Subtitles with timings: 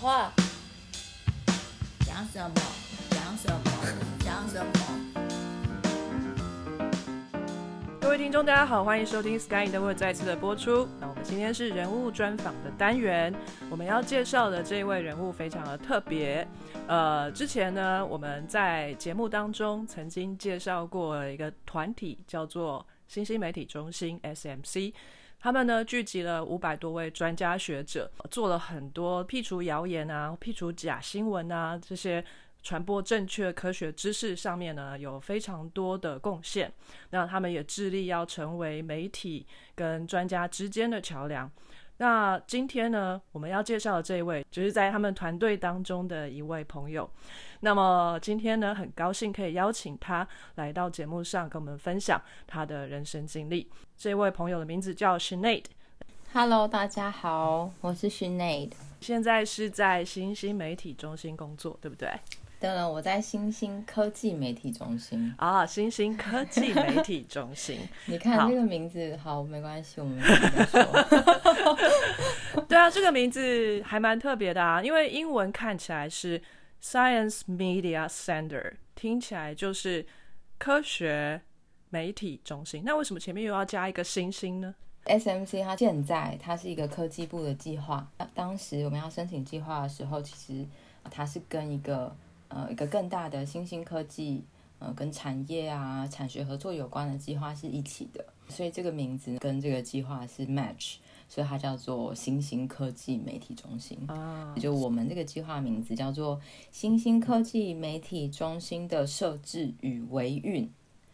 [0.00, 0.32] 话，
[2.06, 2.54] 讲什么？
[3.10, 3.60] 讲什么？
[4.20, 4.72] 讲什么？
[8.00, 10.88] 各位听众，大家好，欢迎收听《Sky in the World》再次的播出。
[10.98, 13.34] 那我们今天是人物专访的单元，
[13.68, 16.48] 我们要介绍的这一位人物非常的特别。
[16.88, 24.94] 呃，之前呢，我们在节目当中曾经介绍过一个团体，叫做新兴媒体中心 （SMC）。
[25.40, 32.22] 他们呢聚集了五百多位专家学者，做了很多辟除谣言啊、辟除假新闻啊这些
[32.62, 36.70] 传播正确科学知识上面呢有非常多的贡献。
[37.08, 41.50] 那他们也致力要成为媒体跟专家之间的桥梁。
[42.00, 47.08] 那今天呢，我们要介绍的这一位，就是在他们团队当中的一位朋友。
[47.60, 53.68] 那么今天呢，很高兴可以邀请他来到节目上，跟我们分享他的人生经历。
[53.98, 55.64] 这位朋友的名字叫 Sinead。
[56.32, 58.70] Hello，大家好，我是 Sinead，
[59.02, 62.08] 现在是在新兴媒体中心工作，对不对？
[62.60, 67.80] 当然，我在新兴科技媒体中心啊，新兴科技媒体中心。
[68.04, 70.82] 你看这个名字，好，没关系，我们 再说。
[72.68, 76.38] 对啊，这个名字还蛮特别的啊，因为英文看起来是
[76.82, 80.04] Science Media Center，听起来就是
[80.58, 81.40] 科学
[81.88, 82.82] 媒体中心。
[82.84, 84.74] 那为什么前面又要加一个星星呢
[85.06, 90.66] ？SMC 它现在它是一个科技部的计划，当时我们要申请计划的时候，其实
[91.10, 92.14] 它是跟一个。
[92.50, 94.44] 呃，一个更大的新兴科技，
[94.80, 100.96] 呃，跟产业啊、产学合作有关的计划是一起的，所以这个名字跟这个计划是 match，
[101.28, 103.98] 所以它叫做新兴科技媒体中心。
[104.08, 106.40] 啊，就我们这个计划名字叫做
[106.72, 110.68] 新兴科技媒体中心的设置与维运。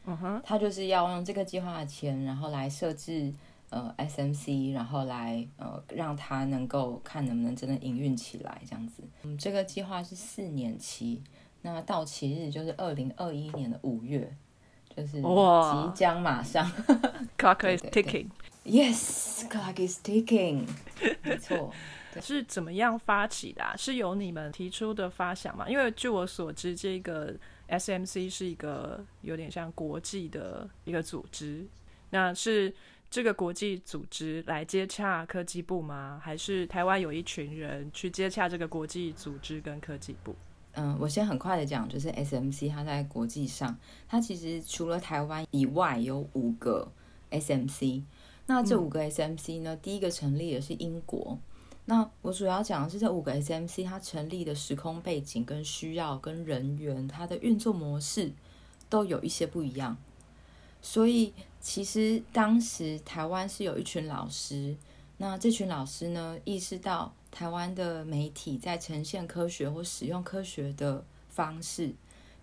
[0.07, 3.33] 嗯哼，它就是要用这个计划的钱，然后来设置。
[3.71, 9.03] 呃，SMC，然后来呃，让它能够看能不能真的营运起来这样子。
[9.25, 11.21] 嗯，这个计划是四年期，
[11.63, 14.33] 那到期日就是二零二一年的五月，
[14.95, 16.71] 就是即将马上。
[17.37, 18.29] Clock is ticking.
[18.65, 20.69] Yes, clock is ticking.
[21.23, 21.73] 没错。
[22.23, 23.65] 是怎么样发起的？
[23.77, 25.69] 是由你们提出的发想吗？
[25.69, 27.35] 因为据我所知，这个
[27.69, 31.67] SMC 是一个有点像国际的一个组织，
[32.11, 32.73] 那是。
[33.17, 36.21] 这个国际组织来接洽科技部吗？
[36.23, 40.37] 还是台湾有一群人去接洽这个国际组织跟科技部？
[40.75, 43.75] 嗯，我先很快的讲，就是 SMC 它在国际上，
[44.07, 46.93] 它其实除了台湾以外有五个
[47.31, 48.03] SMC。
[48.45, 51.39] 那这五个 SMC 呢，第一个成立的是英国。
[51.87, 58.31] 那我主要讲的是这五个 SMC 它成立的时空背景跟需要跟人员，它的运作模式
[58.91, 59.97] 都有一些不一样，
[60.83, 61.33] 所以。
[61.67, 64.77] 其实当时台湾是有一群老师，
[65.17, 71.93] 那这群老师呢意识到台湾的媒体在呈现科学或使用科学的方式，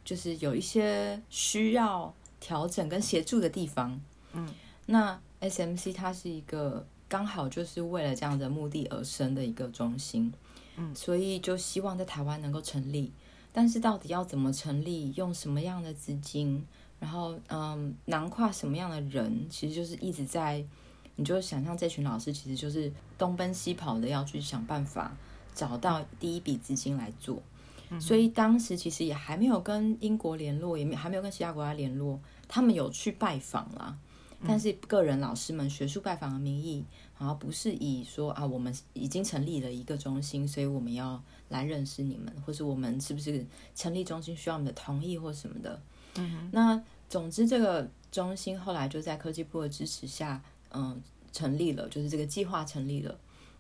[0.04, 3.98] 就是有一些需要调整跟协助的地方。
[4.34, 4.54] 嗯，
[4.88, 10.34] 那 SMC 它是一个刚好就是为了这样的目的而生的一个中心，
[10.76, 13.10] 嗯，所以就希望在台湾能够成立，
[13.54, 16.68] 但是到底要怎么成立，用什么样的资金？
[17.04, 20.66] 然后，嗯，囊括什么样的人，其实就是一直在，
[21.18, 25.14] 你就想象这群老师其实就是东奔西跑的要去想办法
[25.54, 27.44] 找到第一笔资金来做。
[28.00, 32.18] 所以当时其实也还没有跟英国联络，也没还没有跟其他国家联络。
[32.48, 33.98] 他们有去拜访啦，
[34.48, 36.86] 但是个人老师们学术拜访的名义，
[37.20, 45.82] 然后不是以说啊，我们已经成立了一个中心，所以我们要来认识你们，或是我们是不是成立中心需要你的同意或什么的。
[46.16, 46.84] 嗯，那。
[47.10, 50.42] 总之，这个中心后来就在科技部的支持下，
[50.72, 51.00] 嗯，
[51.32, 53.16] 成立了，就是这个计划成立了。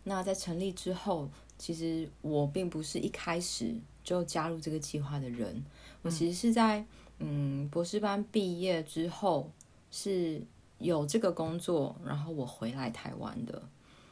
[0.05, 5.63] 那在成立之后，其实我并不是一开始就加入这个计划的人，
[6.01, 6.83] 我其实是在
[7.19, 9.51] 嗯博士班毕业之后
[9.91, 10.41] 是
[10.79, 13.61] 有这个工作，然后我回来台湾的。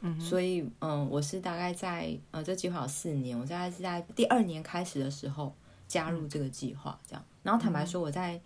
[0.01, 5.51] 嗯，所以嗯，我是大概在呃这计划有四年，我大概是在第二年开始的时候
[5.91, 7.25] 加入这个计划，这样。
[7.43, 8.39] 然后坦白说，我在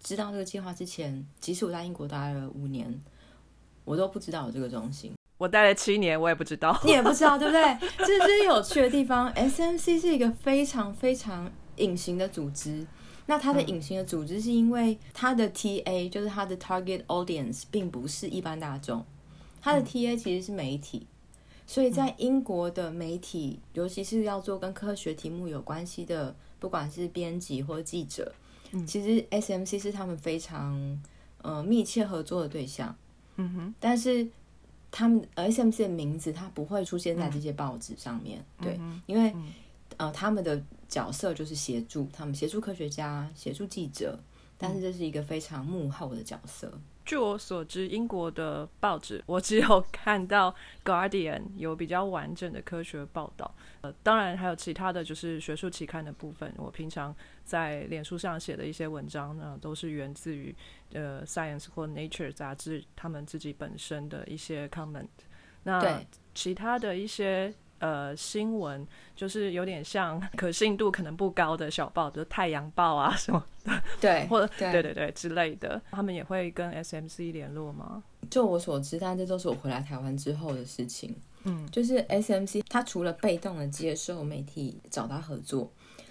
[0.00, 3.02] 知道这个计划之前，即使我在英国待了五年，
[3.84, 5.12] 我都不知道有这个中心。
[5.36, 6.80] 我待了七年，我也不知道。
[6.84, 7.90] 你也不知道， 对不对？
[7.98, 9.34] 这是有趣的地方。
[9.34, 12.86] SMC 是一个非常非常隐形的组织。
[13.26, 19.04] 那它的隐形的组织是因为它的 TA 就是它的 Target Audience 并不是一般大众，
[19.60, 21.08] 它的 TA 其实是媒体。
[21.66, 28.32] 所以在英国的媒体，尤其是要做跟科学题目有关系的，不管是编辑或记者。
[28.86, 31.02] 其实 SMC 是他们非常
[31.42, 32.96] 呃密切合作的对象，
[33.36, 34.26] 嗯哼，但是
[34.90, 39.34] 他们 SMC 的名字它不会出现在这些报纸上面，对，因为
[39.98, 44.18] 呃，他们的角色就是协助他们协助科学家、协助记者，
[44.62, 46.72] 但是这是一个非常幕后的角色。
[47.04, 50.52] 据我所知，英国的报纸我只有 看到
[50.84, 56.54] 《Guardian》有比较完整的科学报道，呃，当然还有其他的就是学术期刊的部分。
[56.56, 57.12] 我平常
[57.44, 60.54] 在脸书上写的一些文章呢，都是源自于
[60.92, 65.08] 呃《Science》或《Nature》杂志他们自己本身的一些 comment。
[65.64, 66.00] 那
[66.34, 67.52] 其他的一些。
[67.82, 68.86] 呃，新闻
[69.16, 78.00] 就是有点像可信度可能不高的小报，比如《太阳报》啊什么的， 对，或者对对对之类的，他们也会跟 SMC 联络吗？
[78.30, 81.12] 就我所知，但这都是我回来台湾之后的事情。
[81.42, 85.68] 嗯，就是 SMC，它除了被动的接受媒体找他合作，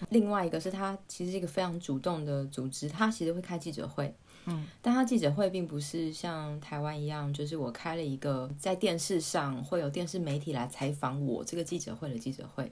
[0.09, 4.13] 另外一个是它其实是一个非常主动的组织，它其实会开记者会。
[4.45, 12.71] 嗯，但他记者会并不是像台湾一样，就是我开了一个在电视上会有电视媒体来采访我这个记者会的记者会。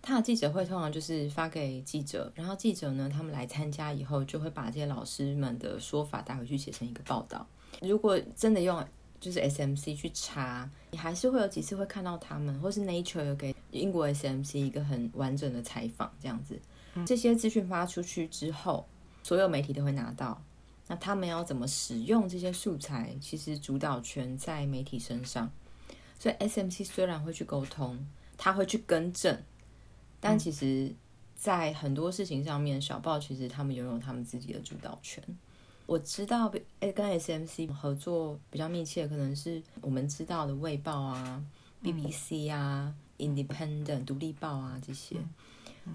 [0.00, 7.46] 他的记者会通常就是发给记者，然后记者呢，他们来参加以后，就会把这些老师们的说法带回去写成一个报道。
[7.80, 8.84] 如果真的用
[9.20, 16.60] 就是 SMC 去查，你还是会有几次会看到他们，或是 Nature 有给英国 SMC 一个很完整的采访这样子。
[17.06, 18.84] 这些资讯发出去之后，
[19.22, 20.42] 所有媒体都会拿到。
[20.88, 23.16] 那他们要怎么使用这些素材？
[23.20, 25.50] 其实主导权在媒体身上。
[26.18, 27.98] 所以 SMC 虽然会去沟通，
[28.36, 29.42] 他会去更正，
[30.20, 30.94] 但其实，
[31.34, 35.22] 在很多事情上面，小报其实他们拥有他们自己的主导权。
[35.86, 36.48] 我知道，
[36.78, 41.42] 跟 SMC 合作比较密切，可能是我们知道的《卫报》啊、
[41.82, 45.16] BBC 啊、Independent 独立报啊这些。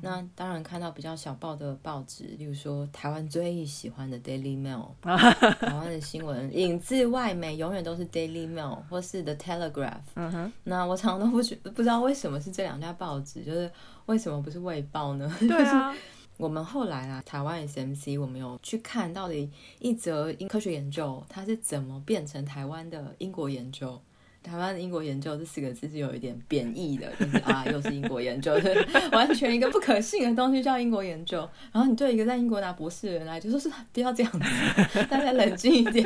[0.01, 10.01] 那当然看到比较小报的报纸，例如说台湾最喜欢的 Daily Mail， 台湾的新闻影自外媒，永远都是 Daily Mail 或是 The Telegraph。
[10.15, 10.53] 嗯哼。
[10.63, 13.71] 那我常常都不觉不知道为什么是这两家报纸，就是
[14.05, 15.33] 为什么不是卫报呢？
[15.39, 15.95] 对啊。
[16.37, 19.49] 我们后来啊，台湾 SMC 我们有去看到底
[19.79, 23.99] 一则英科学研究，它是怎么变成台湾的英国研究。
[24.43, 28.53] 台湾的英国研究这四个字是有一点贬义的，就是啊， 又是英国研究，
[29.11, 31.39] 完全一个不可信的东西叫英国研究。
[31.71, 36.05] 然后你对一个在英国拿博士的人来就说是不要这样子， 大家冷静一点，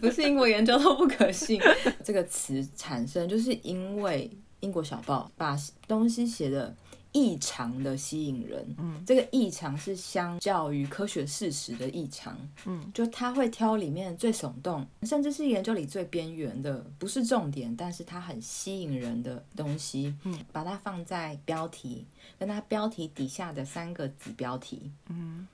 [0.00, 1.60] 不是英国研究都不可信。
[2.04, 4.30] 这个词产生就是因为
[4.60, 5.56] 英国小报把
[5.88, 6.74] 东西写的。
[7.12, 22.06] 异常的吸引人，嗯，这个异常是相较于科学事实的异常，嗯，就他会挑里面最耸动，甚至是研究里最边缘的，不是重点，但是它很吸引人的东西，嗯，把它放在标题，
[22.38, 25.46] 跟它标题底下的三个子标题，嗯，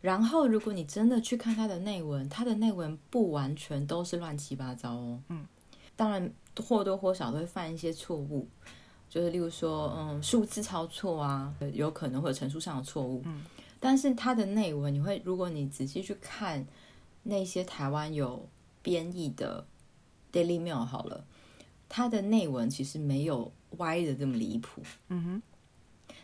[0.00, 5.46] 然后如果你真的去看它的内文，它的内文不完全都是乱七八糟哦，嗯，
[5.94, 6.28] 当然
[6.66, 8.48] 或多或少都会犯一些错误。
[9.14, 13.22] 就是例如说，嗯，数字抄错啊，有可能会有陈述上的错误。
[13.24, 13.42] 嗯，
[13.78, 16.66] 但是它的内文，你会如果你仔细去看
[17.22, 18.48] 那些台湾有
[18.82, 19.64] 编译的
[20.32, 21.24] Daily Mail 好了，
[21.88, 24.82] 它的内文其实没有歪的这么离谱。
[25.10, 25.42] 嗯哼，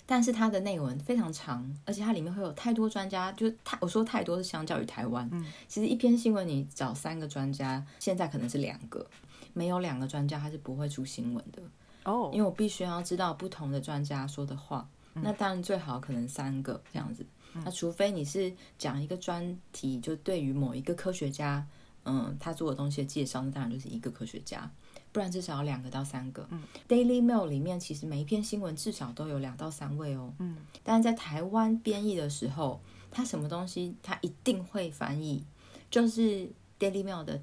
[0.04, 5.28] 但是它的内文非常长，而且它里面会有太多专家，就太我说太多是相较于台湾。
[5.30, 9.06] 嗯，其实一篇新闻你找三个专家，现在可能是两个，
[9.52, 11.62] 没有两个专家他是不会出新闻的。
[12.10, 17.24] 哦，因为我必须要知道不同的专家说的话，那当然最好可能三个这样子。
[17.64, 21.66] 那除非你是讲一个专题，就对于某一个科学家，
[22.04, 24.70] 嗯，他做的东西的介绍，那当然就是一个科学家，
[25.10, 26.46] 不然至少要两个到三个。
[26.50, 30.32] 嗯，Daily Mail 里面其实每一篇新闻至少都有两到三位哦。
[30.38, 35.44] 嗯，但是在台湾编译的时候，他什么东西他一定会翻译，
[35.90, 36.48] 就是
[36.78, 37.42] Daily Mail 的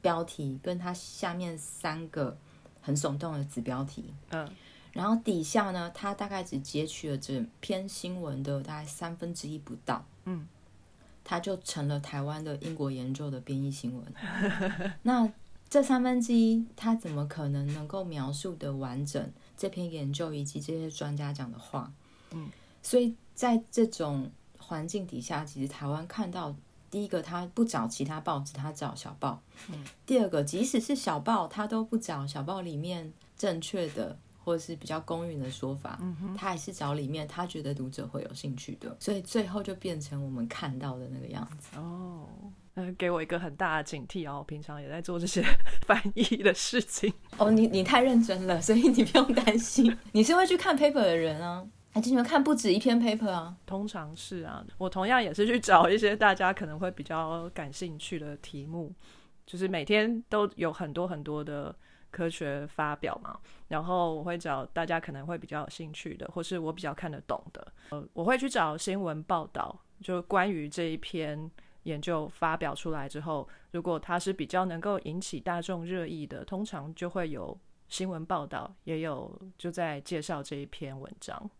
[0.00, 2.38] 标题跟它下面三个。
[2.90, 4.50] 很耸动的子标题，嗯，
[4.92, 10.44] 然后底下呢，他大概只截取了整篇新闻的大概三分之一不到，嗯，
[11.22, 14.04] 他就成了台湾的英国研究的编译新闻。
[15.02, 15.32] 那
[15.68, 21.92] 这三分之一，他怎么可能能够描述的完整这篇研究以及这些专家讲的话？
[22.32, 22.50] 嗯，
[22.82, 24.28] 所以在这种
[24.58, 26.56] 环境底下，其实台湾看到。
[26.90, 29.40] 第一个，他不找其他报纸，他找小报。
[29.70, 29.84] 嗯。
[30.04, 36.00] 第二个，即使是小报，他都不找小报里面正确的或者是比较公允的说法。
[36.36, 41.76] 他还是找里面他觉得读者会有兴趣的，所以最后就变成我们看到的那个样子。
[41.76, 42.26] 哦，
[42.74, 44.38] 嗯，给我一个很大的警惕哦。
[44.38, 45.44] 我平常也在做这些
[45.86, 47.12] 翻译的事情。
[47.38, 49.96] 哦，你你太认真了，所以你不用担心。
[50.12, 51.64] 你是会去看 paper 的人啊。
[51.92, 58.92] 还经常看不止一篇 paper 啊，通常是啊，我同样也是去找一些大家可能会比较感兴趣的题目，
[59.44, 61.74] 就是每天都有很多很多的
[62.12, 71.50] 科学发表嘛，然后我会找大家可能会比较有兴趣的，或是我比较看得懂的，呃，我会去找新闻报道，就关于这一篇
[71.82, 81.50] 研究发表出来之后，如果它是比较能够引起大众热议的，通常就会有新闻报道，也有就在介绍这一篇文章。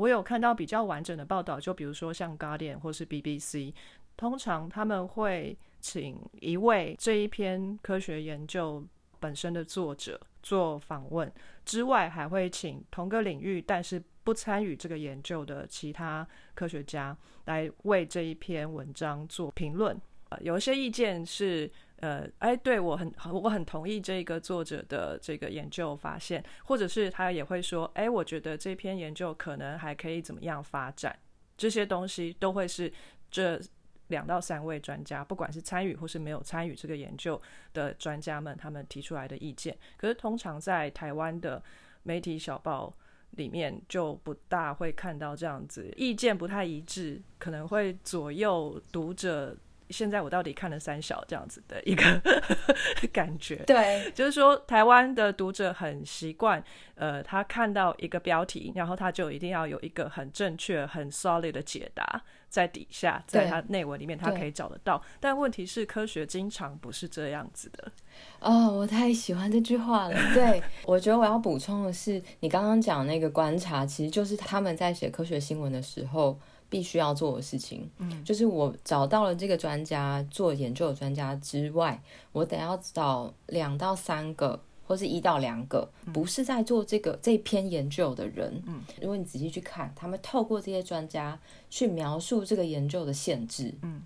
[0.00, 3.74] 我有看到比较完整的报道，就比如说像 Guardian 或是 BBC，
[4.16, 8.82] 通常他们会请一位这一篇科学研究
[9.18, 11.30] 本身的作者做访问，
[11.66, 17.14] 之外还会请同个领域但是不参与这个研究的其他科学家
[17.44, 19.94] 来为这一篇文章做评论。
[20.40, 21.70] 有一些意见是。
[22.00, 31.18] 呃，哎，对我很我很同意这个作者的这个研究发现，或者是他也会说，哎，我觉得这篇研究可能还可以怎么样发展，
[31.58, 32.90] 这些东西都会是
[33.30, 33.60] 这
[34.08, 37.38] 两到三位专家，不管是参与或是没有参与这个研究
[37.74, 39.76] 的专家们，他们提出来的意见。
[39.98, 41.62] 可是通常在台湾的
[42.02, 42.96] 媒体小报
[43.32, 49.54] 里面，就不大会看到这样子意见不太一致，可能会左右读者。
[49.90, 52.22] 现在我到底看了三小这样子的一个
[53.12, 56.62] 感觉，对，就是说台湾的读者很习惯，
[56.94, 65.02] 呃，他看到一个标题，然后他就一定要有一个很正确、很 solid 的解答在底下，在他内文里面他可以找得到。
[65.18, 67.92] 但问题是，科学经常不是这样子的。
[68.40, 70.14] 哦，我太喜欢这句话了。
[70.34, 76.38] 对，我觉得我要补充的是，你刚刚讲那个观察，其实就是他们在写科学新闻的时候。
[76.70, 82.00] 必须要做的事情，嗯，就是我找到了这个专家做研究的专家之外，
[82.32, 94.00] 我得要找两到三个，或是一到两个，不是在做这个这篇研究的人，嗯，如果你仔细去看，他们透过这些专家去描述这个研究的限制，嗯。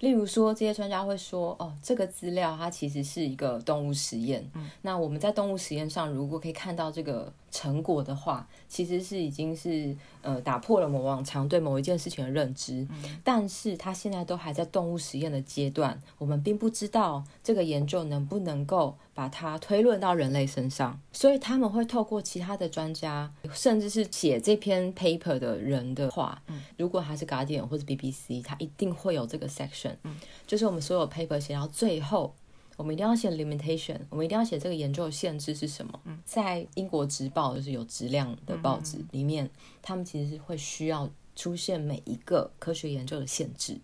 [0.00, 4.44] 例如说，这些专家会说：“哦，这个资料它其实是一个动物实验。
[4.80, 12.84] 那我们在动物实验上，如果可以看到这个成果的话，其实是已经是呃打破了某往常对某一件事情的认知。
[13.22, 30.16] 但是它现在都还在动物实验的阶段，我们并不知道这个研究能不能够。”把它推论到人类身上，所以他们会透过其他的专家，甚至是写这篇 paper 的人的话，嗯，如果他是 Guardian 或者 BBC，他一定会有这个 section，嗯，
[30.46, 32.34] 就是我们所有 paper 写到最后，
[32.76, 36.00] 我们一定要写 limitation，我们一定要写这个研究的限制是什么。
[36.04, 39.48] 嗯，在英国职报就是有质量的报纸里面，
[39.80, 43.78] 他们其实是会需要出现每一个科学研究的限制，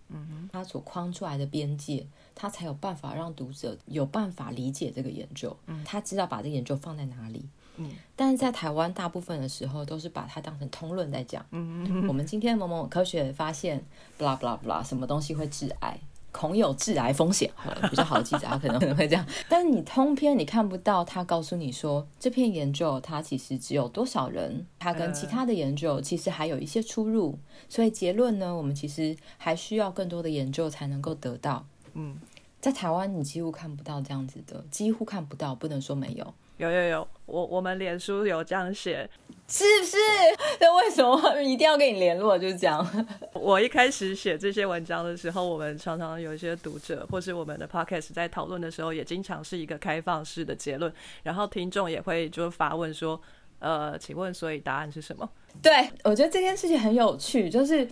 [0.50, 2.06] 它所框出来的边界。
[2.40, 7.44] 他才有办法让读者有办法理解这个研究，嗯，他知道把这个研究放在哪里，
[7.78, 12.06] 嗯，但是在台湾大部分的时候都是把它当成通论在讲，嗯。
[12.06, 13.84] 我们今天某某科学发现
[14.16, 15.98] ，blah blah blah，什么东西会致癌，
[16.30, 31.66] 恐有致癌风险，好了比较好的记载他可能可能会这样，但是你通篇你看不到他告诉你说这篇研究它其实只有多少人，它跟其他的研究其实还有一些出入，所以结论呢，我们其实还需要更多的研究才能够得到。
[31.94, 32.16] 嗯，
[32.60, 36.34] 在台湾你几乎看不到这样子的，几乎看不到，不能说没有。
[36.58, 39.08] 有有有，我我们脸书有这样写，
[39.48, 39.96] 是不是？
[40.60, 42.38] 那 为什么一定要跟你联络？
[42.38, 42.86] 就是这样。
[43.32, 53.20] 我一开始写这些文章的时候，我们常常有一些读者，或是我们的 podcast 在讨论的时候，也经常是一个开放式的结论，然后听众也会就发问说
[53.58, 55.28] ：“呃，请问，所以答案是什么？”
[55.62, 57.88] 对我觉得这件事情很有趣，就是。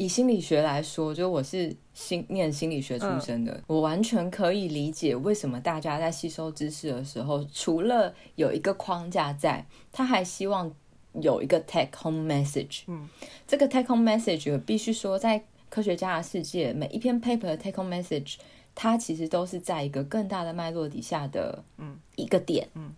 [0.00, 10.72] 以心理学来说，就我是心念心理学出身的，我完全可以理解为什么大家在吸收知识的时候，除了有一个框架在，他还希望
[11.22, 12.82] 有一个 take home message。
[12.86, 13.08] 嗯，
[13.46, 18.36] 这个 take home message 必须说，在科学家的世界，每一篇 paper 的 take home message，
[18.74, 22.68] 它其实都是在一个更大的脉络底下的嗯一个点。
[22.74, 22.92] 嗯，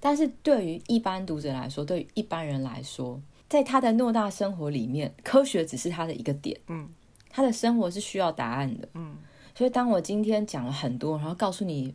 [0.00, 3.20] 但是对于一般读者来说，对于一般人来说。
[3.46, 6.58] 在他的诺大生活里面，科学只是他的一个点。
[6.66, 6.88] 嗯，
[7.28, 8.88] 他的生活是需要答案的。
[8.94, 9.16] 嗯，
[9.54, 11.94] 所以当我今天讲了很多，然后告诉你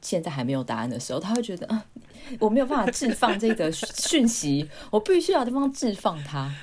[0.00, 1.84] 现在还没有答案的时候，他会觉得啊，
[2.38, 6.54] 我没有办法置放这个讯息，我必须要地方置放它。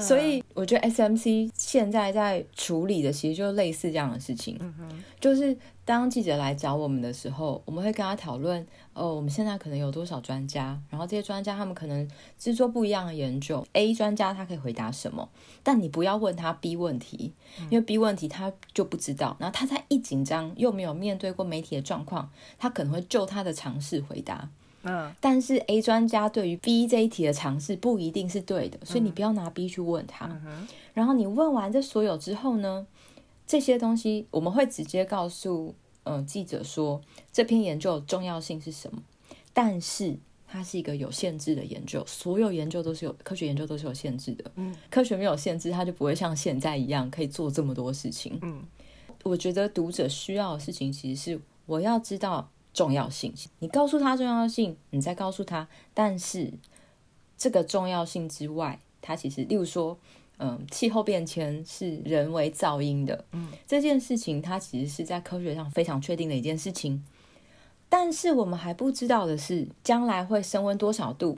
[0.00, 4.56] 所以我觉得 S M C 现在在处理的，其实就类似这样的事情。
[4.60, 8.66] 嗯，就是当记者来找我们的时候，我们会跟他讨论。
[8.92, 10.78] 哦，我们现在可能有多少专家？
[10.90, 13.64] 然后这些专家他们可能制作不一样的研究。
[13.72, 15.28] A 专家他可以回答什么？
[15.62, 17.32] 但你不要问他 B 问题，
[17.70, 19.36] 因为 B 问题他就不知道。
[19.38, 24.50] 然后他在一紧张又没有面对过媒体的状况，他可能会就他的尝试回答。
[24.82, 30.30] 嗯，但是 A 专家对于 B 这一题的尝试不一定是对的，所以你不要拿 B 去问他。
[30.94, 32.86] 然后你问完这所有之后呢，
[33.46, 35.74] 这些东西我们会直接告诉。
[36.04, 36.98] 嗯，记者说
[37.30, 39.02] 这篇研究的重要性是什么？
[39.52, 40.16] 但是
[40.48, 44.50] 它是一个有限制的研究，所有研究都是有科学研究都是有限制的。
[44.54, 48.38] 嗯，科学没有限制，它就不会像现在一样可以做这么多事情。
[48.40, 48.64] 嗯，
[49.24, 56.52] 我觉得读者需要的事情其实是我要知道重要性，你告诉他重要性，你再告诉他，但是
[57.36, 59.98] 这个重要性之外，它其实例如说。
[60.42, 63.26] 嗯，气候变迁是人为噪音的。
[63.32, 67.04] 嗯，这件事情它其实是在科学上非常确定的一件事情。
[67.90, 71.36] 但是我们还不知道的是，将来会升温多少度，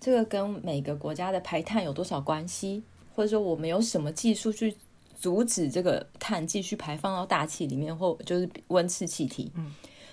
[0.00, 2.82] 这个跟每个国家的排碳有多少关系，
[3.14, 4.74] 或者说我们有什么技术去
[5.16, 9.52] 阻止这个碳继续排放到大气里面，或就是温室气体。
[9.54, 9.72] 嗯，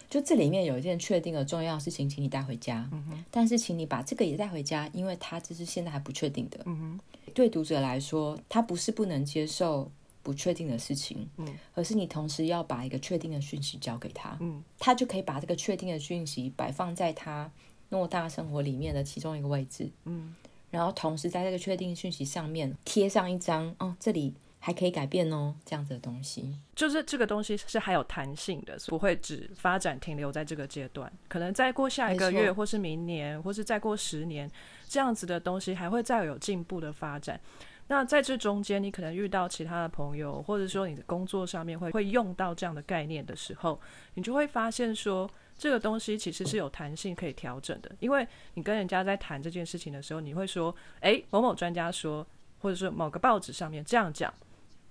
[0.09, 2.89] 就这里面有一件确定的重要事情，请你带回家。
[2.91, 6.59] 嗯哼，但是请你把这个也带回家，因为它这是现在还不确定的。
[6.65, 6.99] 嗯哼。
[7.35, 9.89] 对读者来说，他不是不能接受
[10.23, 17.49] 不确定的事情，嗯，而是你同时要把一个确定的讯息交给他，嗯，他就可以把这个确定的讯息摆放在他
[17.91, 20.33] 偌大生活里面的其中一个位置，嗯，
[20.71, 34.49] 然后同时在这个确定讯息上面贴上一张哦，这里还可以改变哦，这样子的东西，就是这个东西是还有弹性的，不会只发展停留在这个阶段，可能再过下一个月，或是明年，或是再过十年。
[34.87, 37.39] 这样子的东西还会再有进步的发展。
[37.87, 43.79] 那在这中间，你可能遇到其他的朋友，或者说你的工作上面会会用到这样的概念的时候，
[44.15, 47.91] 你就会发现说，这个东西其实是有弹性可以调整的。
[47.99, 52.25] 因为你跟人家在谈这件事情的时候，你会说，诶，某某专家说，
[52.59, 54.31] 或者是某个报纸上面这样讲，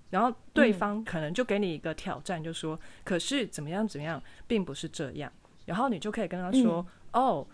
[0.09, 5.31] 然后对方可能就给你一个挑战，就说，可是怎么样怎么样，并不是这样。
[5.65, 7.45] 然后你就可以跟他说，哦。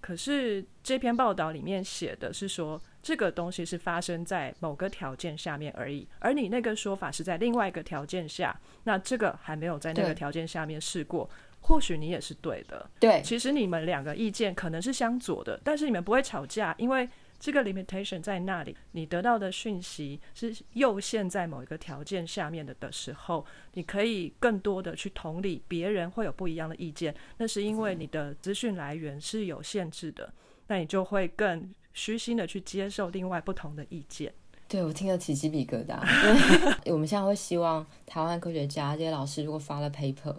[0.00, 11.28] 可是这篇报道里面写的是说，这个东西是发生在某个条件下面而已，而你那个说法是在另外一个条件下，那这个还没有在那个条件下面试过，
[11.62, 12.88] 或许你也是对的。
[13.00, 17.08] 对，其实你们两个意见可能是相左的，但是你们不会吵架，因为。
[17.40, 30.32] 这个 limitation 在那里，你得到的讯息是又限在某一个条件下面的的时候，你可以更多的去同理别人会有不一样的意见，那是因为你的资讯来源是有限制的，
[30.66, 34.32] 那你就会更虚心的去接受另外不同的意见。
[34.66, 35.98] 对我听得起鸡皮疙瘩，
[36.84, 40.34] 因为我们现在会希望台湾科学家这些老师如果发了 paper，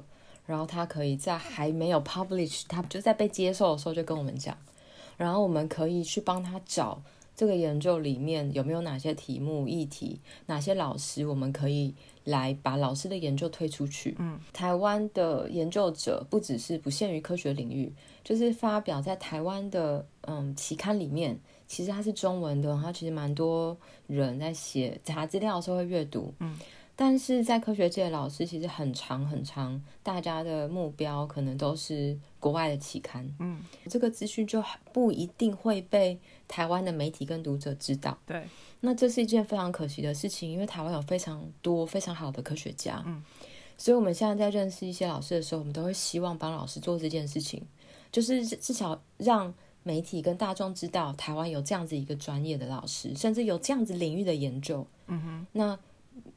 [0.46, 4.56] 然后他可以在还没有 publish，他就在被接受的时候就跟我们讲。
[5.20, 7.02] 然后我们可以去帮他找
[7.36, 14.16] 这个研究里面有没有哪些题目议题，哪些老师我们可以来把老师的研究推出去。
[14.18, 23.78] 嗯，台湾的研究者不只是不限于科学领域，就是发表在台湾的嗯期刊里面，其实它是中文的，然后其实蛮多
[24.08, 26.34] 人在写查资料的时候会阅读。
[26.40, 26.58] 嗯。
[27.02, 38.18] 但是在科学界的老师其实很长很长，大家的目标可能都是国外的期刊，嗯，这个资讯就不一定会被台湾的媒体跟读者知道。
[38.26, 38.46] 对，
[38.82, 43.24] 那这是一件非常可惜的事情，因为台湾有非常多非常好的科学家，嗯，
[43.78, 47.64] 所以我们现在在认识一些老师的时候，我们都会希望帮老师做这件事情，
[48.12, 55.80] 就是至少让媒体跟大众知道台湾有这样子一个专业的老师，甚至有这样子领域的研究，嗯哼，那。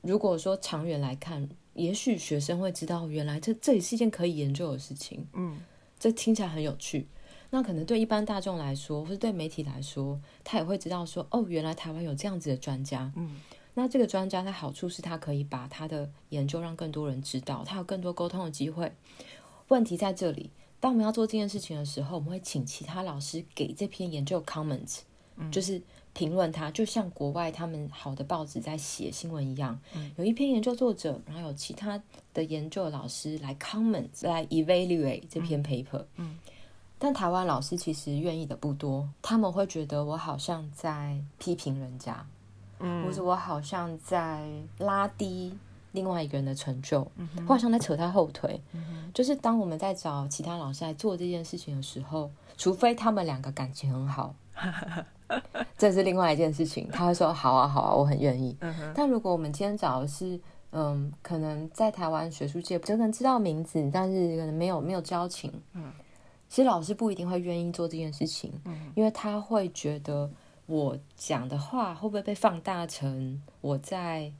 [0.02, 5.26] 如果说长远来看，也许学生会知道，原来这这也是一件可以研究的事情。
[5.32, 5.60] 嗯，
[5.98, 7.06] 这听起来很有趣。
[7.50, 13.12] 那可能对一般大众来说，或是对媒体来说，他也会知道说，哦，原来台湾有这样子的专家。
[13.14, 13.40] 嗯，
[13.74, 18.90] 那这个专家的好处是他可以把他的研究让更多人知道，他有更多沟通的机会。
[19.68, 25.00] 问题在这里，当我们要做这件事情的时候，我们会请其他老师给这篇研究 comments，
[25.52, 25.80] 就是。
[26.14, 29.78] 评论它，就像国外他们好的报纸在写新闻一样，
[30.16, 32.00] 有一篇研究作者，然后有其他
[32.34, 36.04] 的研究老师来 comment 来 evaluate 这篇 paper。
[36.16, 36.36] 嗯，
[36.98, 42.26] 但台湾老师其实愿意的不多，他们会觉得我好像在批评人家，
[42.80, 44.46] 嗯，或者我好像在
[44.78, 45.56] 拉低
[45.92, 48.60] 另外一个人的成就，嗯，我好像在扯他后腿。
[48.72, 54.34] 嗯，就是当我们在找其他老师来做这件事情的时候，除非他们两个感情很好。
[55.78, 58.56] 这是另外一件事情，他会说好啊好啊，我很愿意。
[58.94, 60.38] 但如果我们今天找的是，
[60.72, 65.92] 嗯，可能在台湾学术界可能知道名字，但是可能没有没有交情，嗯，
[66.48, 70.30] 其实老师不一定会愿意做这件事情，嗯，因为他会觉得
[70.66, 74.32] 我讲的话会不会被放大成我在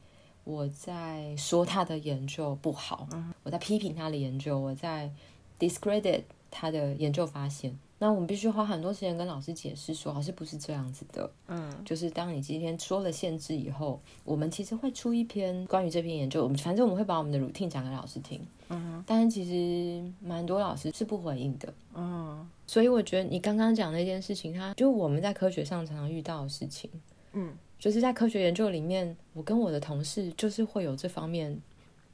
[0.44, 5.10] 我在说他的研究不好，嗯，我在批评他的研究，我在
[5.58, 7.78] discredit 他的研究发现。
[8.02, 11.30] 那我们必须花很多时间跟老师解释说，老师不是这样子的。
[11.46, 18.40] 嗯，就是当你今天说了限制以后，我们其实会出一篇关于这篇研究，我们反正我们会把我们的 routine 讲给老师听。
[18.70, 21.72] 嗯，但是其实蛮多老师是不回应的。
[21.94, 26.90] 嗯所以我觉得你刚刚讲那件事情，它就我们在科学上常常遇到的事情。
[27.34, 31.56] 嗯，就是在科学研究里面，我跟我的同事就是会有这方面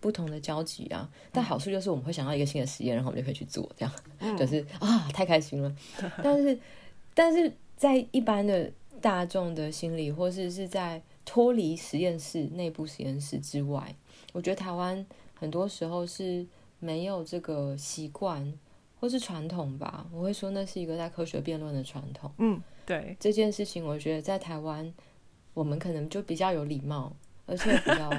[0.01, 1.09] 不同的交集啊。
[1.33, 5.75] 但好处就是我们会想到一个新的实验，然后我们就可以去做，这样、就是啊，太开心了。
[6.23, 6.59] 但是，
[7.15, 13.95] 但是在一般的大众的心理，或是是在脱离实验室内部实验室之外，
[14.33, 16.47] 我觉得台湾很多时候是
[16.79, 18.53] 没有这个习惯
[18.99, 20.07] 或是传统吧。
[20.13, 22.31] 我会说那是一个在科学辩论的传统。
[22.39, 24.93] 嗯，对，这件事情，我觉得在台湾，
[25.55, 27.15] 我们可能就比较有礼貌，
[27.47, 28.11] 而且比较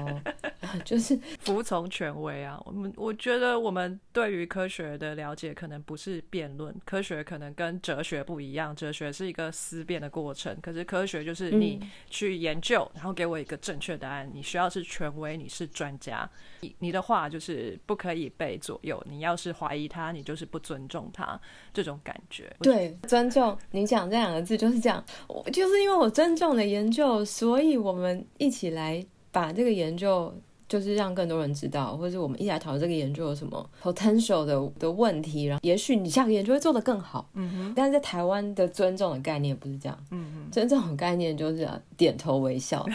[0.83, 2.61] 就是服从权威啊。
[2.65, 14.29] 我们我觉得我们对于科学的了解可能不是辩论，科学可能跟哲学不一样，哲学是一个思辨的过程，可是科学就是你去研究，然后给我一个正确答案。
[14.33, 16.29] 你需要是权威，你是专家，
[16.61, 19.01] 你你的话就是不可以被左右。
[19.07, 21.39] 你要是怀疑他，你就是不尊重他，
[21.73, 22.53] 这种感觉。
[22.59, 23.57] 对尊重。
[23.71, 30.33] 你讲这两个字就是这样，我就是因为我尊重的研究，所以我们一起来把这个研究。
[30.69, 37.27] 就是让更多人知道，或者我们一起来讨论这个研究有什么 potential 的的问题，然后也许你下个研究会做得更好。
[37.33, 42.85] 嗯哼，但是在台湾的尊重的概念不是这样，嗯哼，尊重的概念就是点头微笑，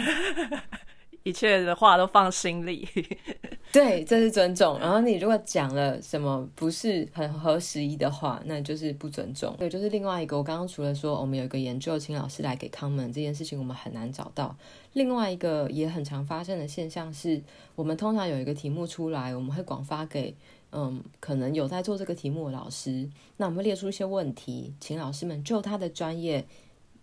[1.25, 2.89] 一切的话都放心里。
[3.73, 4.79] 对，这是尊重。
[4.79, 9.53] 然后你如果讲了什么不是很合时宜的话，那就是不尊重。
[9.59, 10.39] 对，就是另外一个。
[10.39, 14.55] 我刚刚除了说我们有一个研究，请老师来给 comment 这件事情，我们很难找到。
[14.93, 17.43] 另外一个也很常发生的现象是，
[17.75, 20.37] 我们通常有一个题目出来，我们会广发给
[20.71, 23.09] 嗯，可能有在做这个题目的老师，
[23.39, 26.45] 那我们会列出一些问题，请老师们就他的专业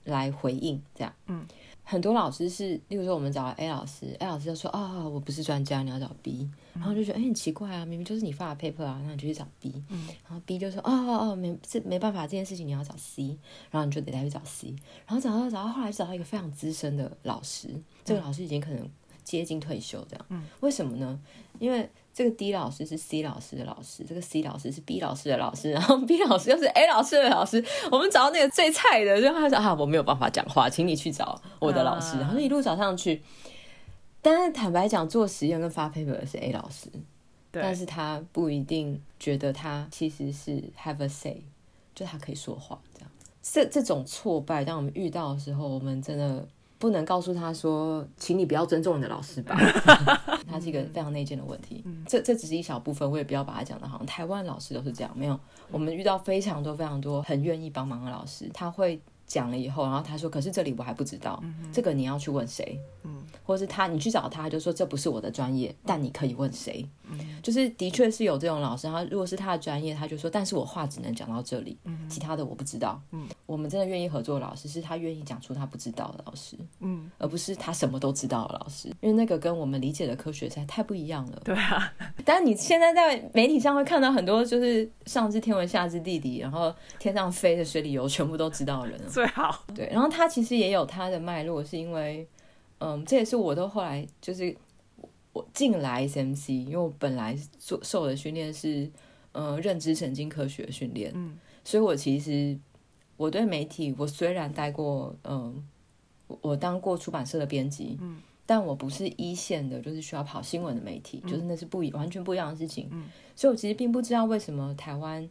[0.05, 1.13] 来回应，这样。
[1.27, 1.45] 嗯。
[1.83, 10.07] 很多老师是，例如说我们找 A 老师，A 老师就说啊、我不是专家，你要找 B，然后就觉得哎、很奇怪啊，明明就是你发的 paper 啊，那你就去找 B，、嗯。
[10.23, 13.37] 然后 B 就说哦哦哦，没这没办法，这件事情你要找 C，
[13.69, 14.73] 然后你就得再去找 C，
[15.05, 17.67] 然后找到找到后来找到一个非常资深的老师，
[18.05, 18.89] 这个老师已经可能
[19.23, 20.43] 接近退休这样，嗯。
[20.61, 21.19] 为什么呢？
[21.59, 27.63] 因为这个 D 老师是 C 老师的老师，这个 C 老师是 B 老师的老师， 然后 B 老师又是 A 老师的老师。
[27.89, 32.17] 我们找到那个最菜的，就他说啊，我没有办法讲话，请你去找我的老师。
[32.17, 33.21] 啊然后就一路找上去。
[34.21, 36.89] 但是坦白讲，做实验跟发 paper 的是 A 老师，
[37.49, 41.41] 但，是他不一定觉得他其实是 have a say，
[41.95, 43.09] 就他可以说话这样。
[43.41, 46.47] 这这种挫败，当我们遇到的时候，我们真的
[46.77, 49.57] 不能告诉他说，请你不要尊重你的老师吧。
[50.51, 51.83] 它是一个非常内建的问题。
[52.05, 55.39] 这这只是一小部分，我也不要把它讲的好像台湾老师都是这样，没有。
[55.71, 62.77] 我们遇到非常多非常多很愿意帮忙的老师，他会讲了以后，然后他说：“可是这里我还不知道，这个你要去问谁？”
[63.41, 66.87] 嗯，或者是他你去找他，他就说这不是我的专业，但你可以问谁？
[67.43, 71.77] 就是的确是有这种老师，他如果是他的专业，他就说，但是我话只能讲到这里，
[72.07, 73.01] 其他的我不知道。
[73.11, 81.41] 嗯，我们真的愿意合作的老师，是他愿意讲出他不知道的老师，嗯，而不是他什么都知道的老师，因为那个跟我们理解的科学实在太不一样了。
[81.43, 81.91] 对啊，
[82.23, 89.01] 但你现在在媒体上会看到很多，就是上知天文下知地理，然后天上飞的水里游，全部都知道的人。
[89.09, 89.63] 最好。
[89.75, 92.25] 对，然后他其实也有他的脉络，是因为，
[92.81, 94.55] 嗯，这也是我都后来就是
[94.97, 98.89] 我我进来 SMC，因为我本来做受的训练是，
[99.31, 102.57] 呃，认知神经科学训练，嗯，所以我其实
[103.17, 105.63] 我对媒体，我虽然待过，嗯，
[106.27, 115.29] 我我当过出版社的编辑，嗯，但我不是一线的，就是需要跑新闻的媒体，就是那是不一完全不一样的事情，嗯，所以我其实并不知道为什么台湾。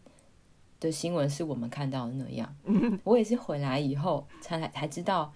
[0.79, 2.57] 的新闻是我们看到的那样，
[3.05, 5.31] 我也是回来以后才才知道，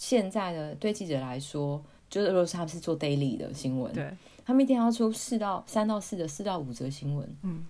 [0.00, 4.10] 现在的对记者来说，就是如果是他们是做 daily 的新闻，对，
[4.46, 7.62] 他们一天要出四到三到四的四到五则新闻，嗯，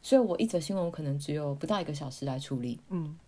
[0.00, 3.18] 所以我一则新闻我可能只有不到一个小时来处理，嗯。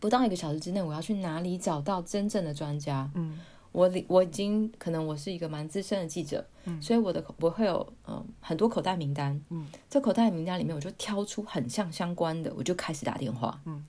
[0.00, 3.08] 不到一个小时之内，我要去哪里找到真正的专家？
[3.14, 3.38] 嗯。
[3.70, 6.82] 我我已经可能我是一个蛮资深的记者，嗯。
[6.82, 13.86] 所以我的我会有嗯很多口袋名单，嗯，这口袋名单里面我就挑出很像相关的，我就开始打电话，嗯，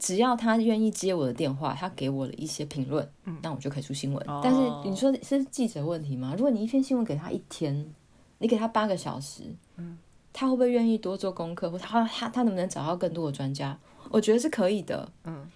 [0.00, 4.28] 只要他愿意接我的电话，他给我了一些评论，嗯那我就可以出新闻。
[4.28, 6.34] 哦但是你说是记者问题吗？
[6.36, 7.94] 如果你一篇新闻给他一天，
[8.38, 9.44] 你给他八个小时，
[9.76, 9.98] 嗯，
[10.32, 13.78] 他会不会愿意多做功课，或他他他能不能找到更多的专家？
[14.10, 15.46] 我觉得是可以的，嗯，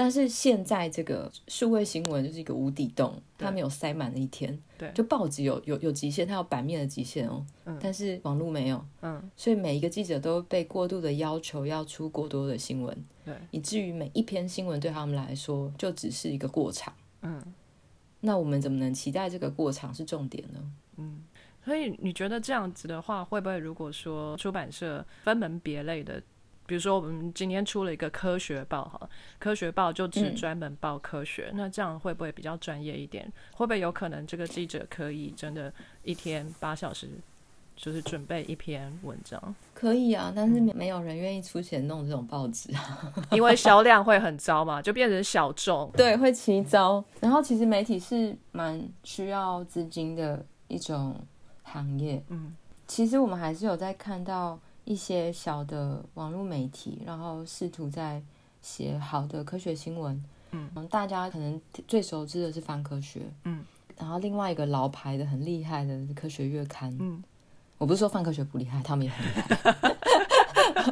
[0.00, 4.56] 但是现在这个数位新闻就是一个无底洞，它没有塞满的一天。
[4.78, 7.44] 对，就报纸有有有极限，它有版面的极限哦。
[7.64, 7.76] 嗯。
[7.82, 8.80] 但是网络没有。
[9.00, 9.20] 嗯。
[9.36, 12.96] 所以每一个记者都被过度的要求要出过多的新闻。
[13.24, 13.34] 对。
[13.50, 16.94] 以至于每一篇新闻对他们来说就只是一个过场。
[17.22, 17.42] 嗯。
[18.20, 20.60] 那我们怎么能期待这个过场是重点呢？
[20.98, 21.24] 嗯。
[21.64, 26.22] 所以你觉得这样子的话，会不会如果说出版社分门别类的？
[26.68, 33.32] 比如说，我们今天出了一个科学报，哈，科学报就只专门报科学，那这样会不会比较专业一点？
[33.54, 37.08] 会不会有可能这个记者可以真的一天八小时，
[37.74, 39.42] 就是准备一篇文章？
[39.72, 47.02] 可以啊，但是没有人愿意出钱弄这种报纸啊， 因为销量会很糟嘛，就变成小众，对，会奇糟。
[47.18, 51.18] 然后其实媒体是蛮需要资金的一种
[51.62, 52.54] 行业，嗯，
[52.86, 54.60] 其实我们还是有在看到。
[54.88, 58.22] 一些小的网络媒体，然后试图在
[58.62, 60.24] 写好的科学新闻。
[60.52, 63.20] 嗯，大家可能最熟知的是《翻科学》。
[63.44, 63.62] 嗯，
[63.98, 66.96] 然后另外一个老牌的很厉害的科学月刊。
[66.98, 67.22] 嗯，
[67.76, 69.30] 我不是说《翻科学》不厉害，他们也很厉
[69.62, 69.94] 害。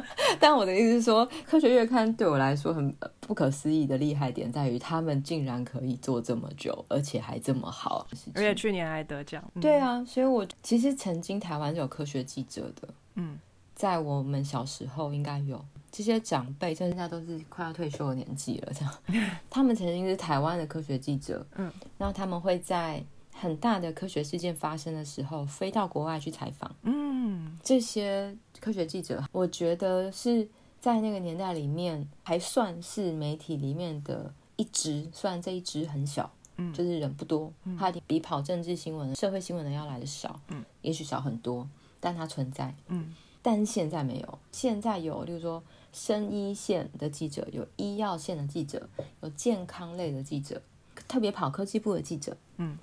[0.39, 8.05] 但我的意思是说，科学月刊对我来说很不可思议的厉害点在于，他们竟然可以做这么久，而且还这么好。
[8.35, 9.43] 而且去年还得奖。
[9.59, 12.87] 对啊，所以我其实曾经台湾有科学记者的。
[13.15, 13.39] 嗯。
[13.77, 18.73] 在我们小时候，应该有这些长辈，现在都是快要退休的年纪了。
[18.73, 26.75] 这样， 他们曾经是台湾的科学记者，嗯，然后他们会在很大的科学事件发生的时候，飞到国外去采访。
[26.81, 43.13] 嗯，这些科学记者，我觉得是在那个年代里面，还算是媒体里面的一支，虽然这一支很小，嗯，就是人不多，它比跑政治新闻、社会新闻的要来的少，嗯，也许少很多，但它存在，嗯。
[43.47, 48.89] 但是现在没有，现在有，例如说，生医线的记者，有医药线的记者，
[49.21, 50.61] 有健康类的记者，
[51.07, 52.77] 特别跑科技部的记者，嗯，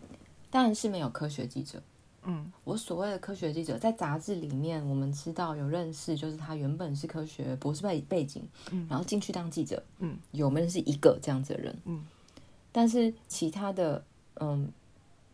[0.48, 1.82] 但是没有科学记者，
[2.22, 12.02] 嗯，我所谓的科学记者，在杂志里面，我们知道有认识，就是他原本是科学博士背背景，嗯，然后进去当记者，嗯，有没有是一个这样子的人，嗯，
[12.72, 14.02] 但是其他的，
[14.40, 14.72] 嗯，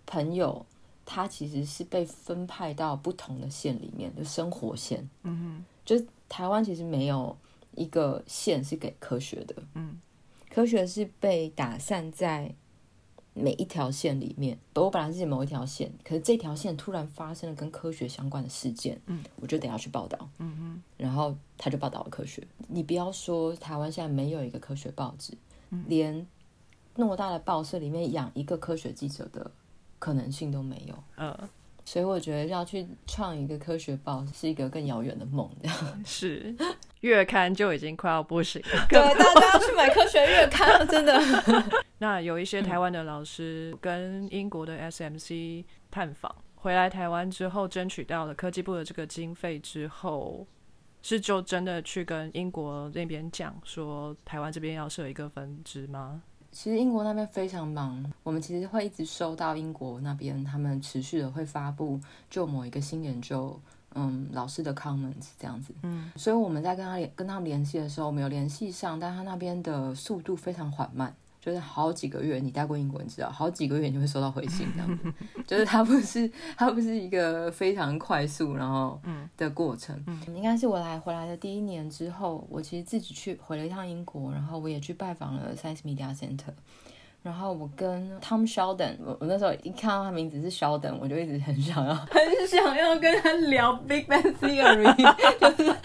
[0.07, 0.67] 朋友。
[1.05, 5.09] 他其实是被分派到不同的县里面，就生活线。
[5.23, 7.37] 嗯哼，就是台湾其实没有
[7.75, 9.55] 一个县是给科学的。
[9.75, 10.01] 嗯，
[10.49, 12.55] 科学是被打散在
[13.35, 14.59] 每一条线里面。
[14.75, 20.29] 我本来是某一条线，可是这条线突然发生了跟科学相关的事件，嗯，我就得要去报道。
[20.39, 22.47] 嗯哼，然后他就报道了科学。
[22.69, 25.33] 你不要说台湾现在没有一个科学报纸，
[25.89, 26.27] 连
[26.95, 29.51] 那么大的报社里面养一个科学记者的。
[30.01, 31.49] 可能性都没有，嗯，
[31.85, 35.49] 所以我觉得要去创一个科学报是一个更遥远的梦，
[36.05, 36.57] 是。
[37.01, 41.19] 月刊就已经快要不行了， 对，大家要去买科学月刊， 真的。
[41.97, 50.47] 那有一些台湾的老师跟英国的 SMC 探访回来台湾之后，争取到了科技部的这个经费之后，
[51.01, 56.23] 是就真的去跟英国那边讲说，台湾这边要设一个分支吗？
[56.53, 63.59] 其实英国那边非常忙，我们其实会一直收到英国那边他们持续的会发布就某一个新研究，
[63.95, 71.15] 嗯，老师的 comments 这样子，嗯，所以我们在跟他联跟他们联系的时候，没有联系上，但他那边的速度非常缓慢。
[71.41, 75.13] 就是好几个月，你待过英国，你知道，好几个月你会收到回信，这样子。
[75.47, 79.01] 就是它不是，它不是一个非常快速，然后
[79.37, 79.99] 的过程。
[80.07, 86.53] 嗯，应该是我来回来的第一年之后，我其实自己去回了一趟英国，然后我也去拜访了 Science Media Center。
[87.23, 94.95] 然后我跟 Tom Sheldon，我我那时候一看到他名字是 Sheldon，我就一直很想要， 很想要跟他聊 Big Bang Theory，
[95.39, 95.77] 就是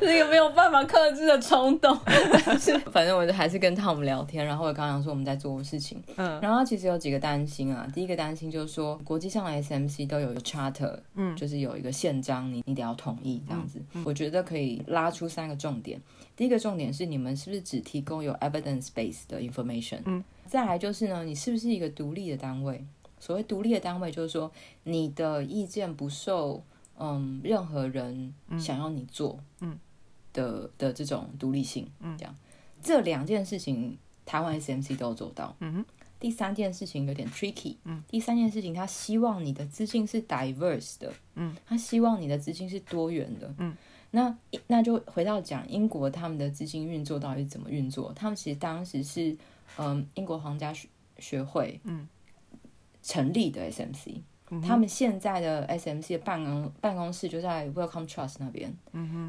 [0.00, 1.98] 那个没有办法克制的冲动。
[2.06, 7.88] 但 是反正我就还是跟 Tom 聊天，然后我刚刚说我们在做事情，嗯，然后其实有几个担心啊。
[7.92, 13.82] 第一个担心就是说，国际上的 SMC 都有一个 charter，嗯，就是有一个宪章，你你得要同意这样子。
[14.04, 16.00] 我觉得可以拉出三个重点。
[16.40, 20.00] 第一个重点是你们是不是只提供有 evidence base 的 information？
[20.06, 20.24] 嗯。
[20.46, 22.82] 再来就是呢，你是不是一个独立的单位？
[23.18, 24.50] 所谓独立的单位，就是说
[24.84, 26.64] 你的意见不受
[26.96, 29.78] 嗯任何人想要你做嗯
[30.32, 32.34] 的的这种独立性嗯这样
[32.82, 35.84] 这两件事情，台湾 SMC 都做到嗯哼。
[36.18, 38.02] 第三件事情有点 tricky 嗯。
[38.08, 43.76] 第三件事情，他希望你的资金是 diverse 的嗯，他希望你的资金是多元的嗯。
[44.10, 48.12] 那那就回到讲英国他们的资金运作到底是怎么运作？
[48.14, 49.36] 他们其实当时是。
[49.78, 50.88] 嗯，英国皇家学
[51.20, 52.06] 学会嗯
[53.04, 54.16] 成立的 SMC，
[54.66, 58.76] 他们现在的 SMC 的办公办公室就在 Welcome Trust 那边，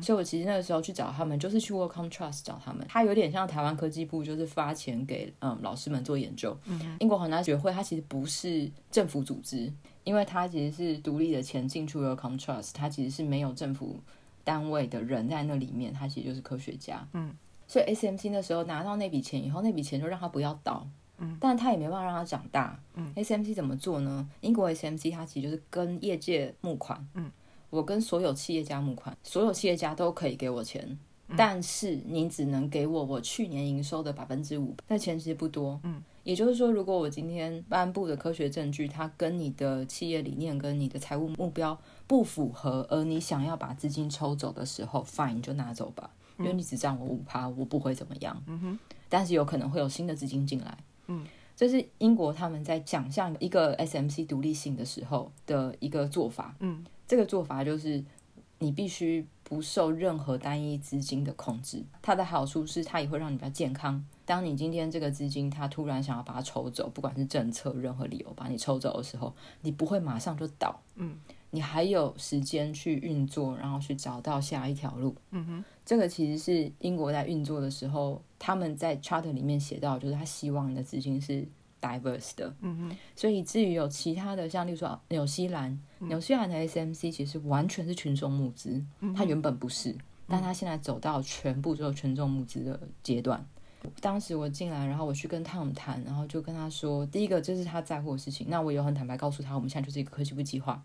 [0.01, 2.83] 所以我其实那个时候去找他们，就是去 Welcome Trust 找他们。
[2.89, 6.57] 它有点像台湾科技部，就是发钱给嗯老师们做研究。
[6.99, 9.71] 英国皇家学会它其实不是政府组织，
[10.03, 13.99] 因为它其实是独立的钱进去 Welcome Trust，它其实是没有政府
[14.43, 17.07] 单位的人在那里面，他其实就是科学家。
[17.13, 17.33] 嗯，
[17.67, 20.87] 所以 SMC 那时候拿到那笔钱以后，那笔钱就让他不要倒。
[21.39, 22.79] 但他也没办法让他长大。
[22.95, 24.27] 嗯，SMC 怎么做呢？
[24.41, 27.07] 英国 SMC 它其实就是跟业界募款。
[27.13, 27.29] 嗯，
[27.69, 30.97] 我跟所有企业家募款，所有企业家都可以给我钱，
[31.37, 34.75] 但是你只能给我我去年营收的百分之五。
[34.87, 35.79] 那钱其实不多。
[35.83, 48.41] 嗯，也就是说，如果我今天颁布的科学证据，它跟你的企业理念跟你的财务目标不符合，而你想要把资金抽走的时候，fine 就拿走吧，因为你只占我五趴，我不会怎么样。
[48.45, 48.79] 嗯哼，
[49.09, 50.77] 但是有可能会有新的资金进来。
[51.07, 56.55] 嗯，这是英国他们在奖项一个 SMC 独立性的时候的一个做法。
[56.59, 58.03] 嗯，这个做法就是
[58.59, 61.83] 你必须不受任何单一资金的控制。
[62.01, 64.05] 它的好处是它也会让你比较健康。
[64.31, 70.79] 当你今天这个资金它突然想要把它抽走，不管是政策任何理由把你抽走的时候，你不会马上就倒。
[70.95, 71.19] 嗯。
[71.49, 75.13] 你还有时间去运作，然后去找到下一条路。
[75.31, 81.45] 嗯哼，这个其实是英国在运作的时候，他们在 charter 里面写到，就是他希望你的资金是
[81.81, 82.55] diverse 的。
[82.61, 88.81] 嗯哼，所以至于有其他的，像例如说纽西兰，纽西兰的 SMC 其实完全是群众募资，
[89.13, 89.93] 它原本不是，
[90.29, 93.45] 但他现在走到全部都有群众募资的阶段。
[93.99, 100.81] 当时我进来，然后我去跟他们谈，然后就跟他说，第一个就是他在乎的事情，那我有很坦白告诉他，我们现在就是一个科技部计划。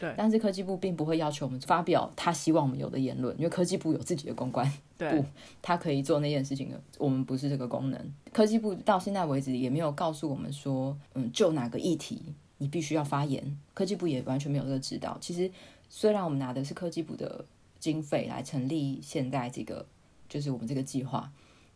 [0.00, 4.64] 对，但是科技部并不会要求我们发表他希望我们有的言论，因为科技部有自己的公关
[4.96, 5.24] 部，
[5.60, 6.80] 他可以做那件事情的。
[6.98, 8.14] 我们不是这个功能。
[8.32, 12.22] 科技部到现在为止也没有告诉我们说，嗯，就哪个议题
[12.58, 13.58] 你必须要发言。
[13.74, 15.18] 科技部也完全没有这个指导。
[15.20, 15.50] 其实
[15.88, 17.44] 虽然我们拿的是科技部的
[17.80, 19.84] 经费来成立现在这个
[20.28, 21.28] 就是我们这个计划，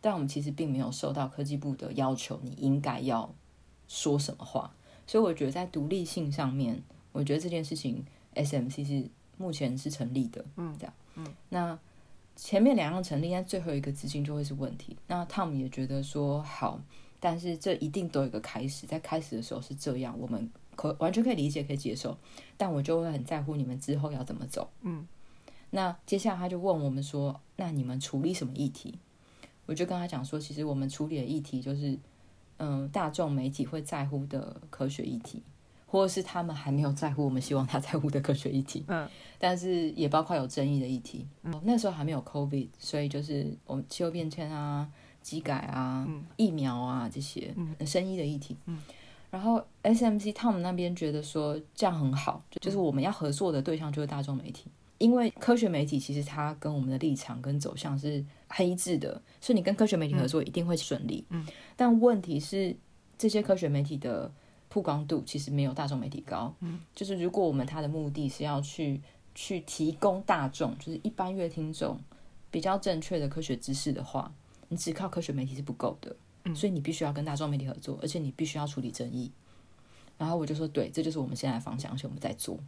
[0.03, 3.35] 但我们其实并没有受到科技部的要求，你应该要
[3.89, 4.75] 说什么话。
[5.07, 6.83] 所以我觉得在独立性上面。
[7.15, 8.03] 我觉得这件事情
[8.35, 11.79] ，SMC 是目前是成立的，嗯，这样，嗯，那
[12.37, 14.97] 前面两样成立，但最后一个资金就会是问题。
[15.09, 16.81] 那 Tom 也觉得说好，
[17.21, 22.17] 但是这一定都有一个开始，在开始的时候是这样，我们可完全可以理解，可以接受，
[22.57, 25.07] 但我就会很在乎你们之后要怎么走，嗯。
[25.69, 28.99] 那接下来他就问我们说，那你们处理什么议题？
[29.67, 31.99] 我就跟他讲说，其实我们处理的议题就是，
[32.59, 35.43] 嗯，大众媒体会在乎的科学议题。
[35.87, 39.07] 或者是他们还没有在乎我们希望他在乎的科学议题，嗯，
[39.39, 41.29] 但是也包括有争议的议题。
[41.43, 48.57] 嗯，那时候还没有 COVID，所以就是我们气候变迁啊、机改啊、疫苗啊这些生意的议题。
[48.65, 48.81] 嗯，
[49.31, 54.71] 然后 SMC 他们那边觉得说这样很好，就是我们要合作的对象就是大众媒体，
[55.03, 61.25] 因为科学媒体其实它跟我们的立场跟走向是很一致的，所以你跟科学媒体合作一定会顺利。
[61.31, 62.77] 嗯，但问题是
[63.19, 64.33] 这些科学媒体的。
[64.75, 68.99] 曝光度其实没有大众媒体高，嗯，就是如果我们它的目的是要去
[69.35, 72.01] 去提供大众，就是一般乐听众
[72.51, 74.33] 比较正确的科学知识的话，
[74.71, 79.31] 你只靠科学媒体是不够的，嗯，所以你必须要跟大众媒体合作，而且你必须要处理争议。
[80.17, 82.59] 然后我就说，对，这就是我们现在的方向，而且我们在做，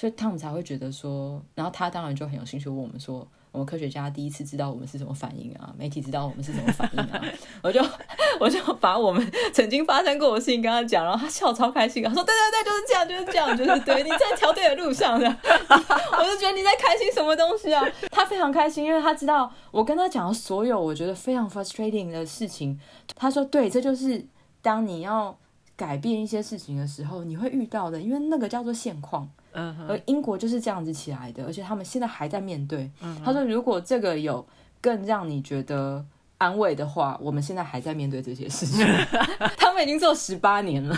[0.00, 3.28] 所以他们才会觉得说，然后他当然就很有兴趣问我们说。
[3.52, 7.20] 我们科学家第一次知道我们是什么反应啊，媒体知道我们是什么反应啊，
[7.64, 7.84] 我就
[8.38, 17.84] 我就把我们 曾经发生过的事情跟他讲，然后他笑超开心，他说对对对，就是这样，就是这样，就是对，你在调对的路上的，我就觉得你在开心什么东西啊？
[18.12, 22.78] 他非常开心，因为他知道我跟他讲的所有我觉得非常 frustrating 的事情，
[23.16, 24.24] 他说对，这就是
[24.62, 25.36] 当你要
[25.74, 29.28] 改变一些事情的时候你会遇到的，因为那个叫做现况。
[29.52, 32.90] 嗯，而英国就是这样子起来的，而且他们现在还在面对。
[33.24, 34.46] 他说，如果这个有
[34.80, 36.04] 更让你觉得
[36.38, 38.86] 安慰的话，我们现在还在面对这些事情。
[39.58, 40.96] 他们已经做十八年了，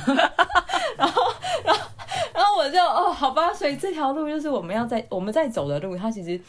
[0.97, 1.23] 然后，
[1.65, 1.81] 然后，
[2.35, 5.97] 然后我就哦，好吧，所以这条路就是我们要在我们在走的路。
[5.97, 6.41] 它其实，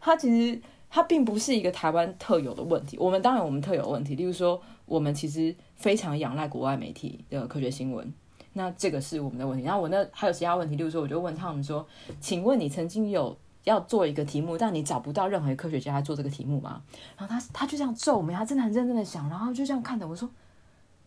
[0.00, 2.96] 它其实它并不是一个台湾特有的问题。
[2.98, 8.12] 我们当然我们特有问题，例如说，我们其实非常仰赖国外媒体的科学新闻。
[8.52, 11.86] 那这个是我们的问题，然后我那还有其他问题，例如说，我就问他们说
[12.20, 16.82] ：“请问你曾经有要做一个题目，但你找不到任何科学家来做这个题目吗？”
[17.16, 20.28] 然后他他就这样皱眉，他真的很认真的想，然后就这样看着我说：“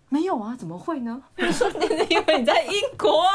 [0.07, 3.29] 没有啊，怎么会呢？” 我说：“你因为你在英国啊，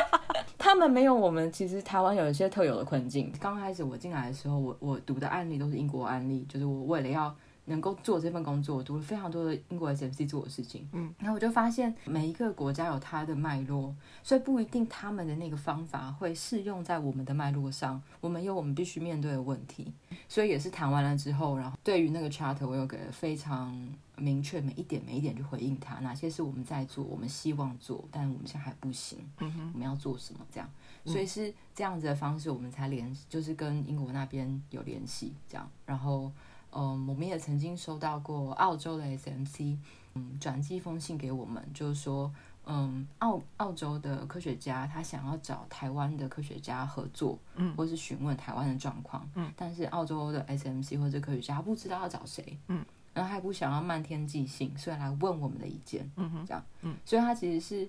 [0.56, 1.52] 他们没有我们。
[1.52, 3.30] 其实台湾有一些特有的困境。
[3.38, 7.34] 刚开始我进来的时候，我我读的案例都是英国案例，就是我为了要
[7.66, 19.92] 能够做这份工作，我读了非常多的英国 SMC 做的事情，嗯，然后我就发现每一个国家有它的脉络，所以不一定他们的那个方法会适用在我们的脉络上，我们有我们必须面对的问题，
[20.28, 23.74] 所以也是谈完了之后，然后对于那个 charter 我有个非常
[24.16, 30.68] 明确每一点每一点去回应他，哪些是我们在做，我们希望做，但我们现在还不行，嗯哼，我们要做什么这样，
[31.06, 36.30] 所以是这样子的方式，我们才联，就是跟英国那边有联系这样，然后。
[36.74, 39.76] 嗯，我们也曾经收到过澳洲的 SMC，
[40.14, 42.32] 嗯，转寄一封信给我们，就是说，
[42.66, 57.88] 嗯，澳澳洲的科学家他想要找台湾的科学家合作，嗯，或是询问台湾的状况，嗯，但是澳洲的 SMC 或者科学家不知道要找谁，嗯，然后还不想要漫天寄信，所以来问我们的意见，嗯哼，这样，嗯，所以他其实是。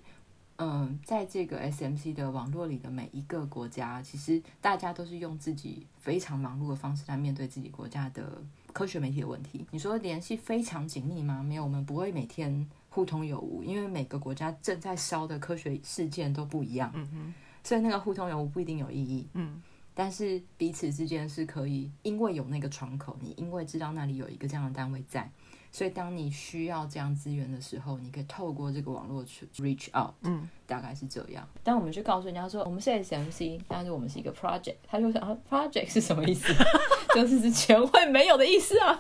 [0.58, 8.42] 嗯，在这个 SMC 的网络里的每一个国家，其实大家都是用自己非常忙碌的方式来面对自己国家的
[8.76, 9.66] 科学媒体的问题。
[9.72, 11.42] 你说联系非常紧密吗？
[11.42, 16.92] 没有，我们不会每天互通有无，因为每个国家正在烧的科学事件都不一样。
[16.94, 19.26] 嗯哼，所以那个互通有无不一定有意义。
[19.32, 19.62] 嗯，
[19.94, 25.32] 但是彼此之间是可以，因为有那个窗口，你因为知道那里有一个这样的单位在。
[25.76, 31.46] 所以，当你需要这样资源的时候，你可以透过这个网络去 reach out，嗯，大概是这样。
[31.66, 36.54] 当我们去告诉人家说我们是 SMC，但是我们是一个 project，他就想 project 是什么意思？
[37.14, 38.98] 就是是全会没有的意思啊。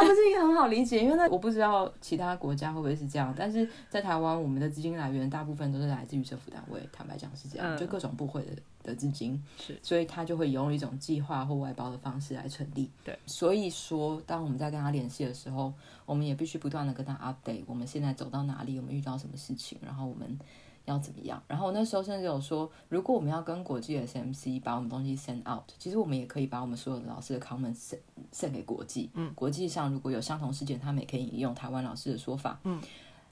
[0.00, 8.52] 他不是一个很好理解，因为呢，我不知道其他国家会不会是这样，但是在台湾，我们的资金来源大部分都是来自于政府单位，坦白讲是这样，就各种部会的。
[8.84, 12.88] 的资金是，所以他就会用一种计划或外包的方式来成立。
[13.04, 15.74] 对，所以说，当我们在跟他联系的时候，
[16.06, 20.38] 我们也必须不断的跟他 update，我们现在走到哪里，我们遇到什么事情，然后我们
[20.88, 21.42] 要怎么样。
[21.46, 27.94] 然后那时候甚至有说，如果我们要跟国际的 SMC 把我们东西 send out，其实我们也可以把我们所有的老师的 comments
[28.32, 29.10] send 给国际。
[29.14, 32.58] 嗯，国际上如果有相同事件，他们也可以引用台湾老师的说法。
[32.64, 32.80] 嗯，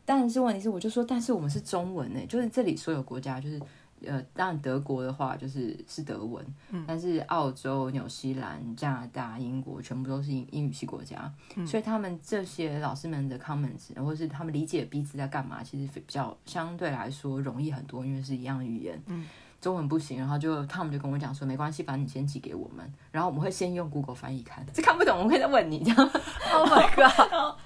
[0.04, 3.60] 但是问题是，我就说，但是我们是中文呢，就是这里所有国家就是。
[4.04, 6.44] 呃，当然德国的话就是是德文，
[6.86, 11.32] 但是澳洲、纽西兰、加拿大、英国全部都是英英语系国家，
[11.66, 19.02] 所以他们这些老师们的 comments，或者是他们理解彼此在干嘛，其实比较相对来说容易很多，因为是一样的语言。
[19.06, 19.26] 嗯，
[19.60, 25.96] 中文不行，然后就他们就跟我讲说，没关系，反正你先寄给我们，然后我们会先用 Google 翻译看，这看不懂，我们可以再问你，这样。
[26.52, 27.56] Oh my god！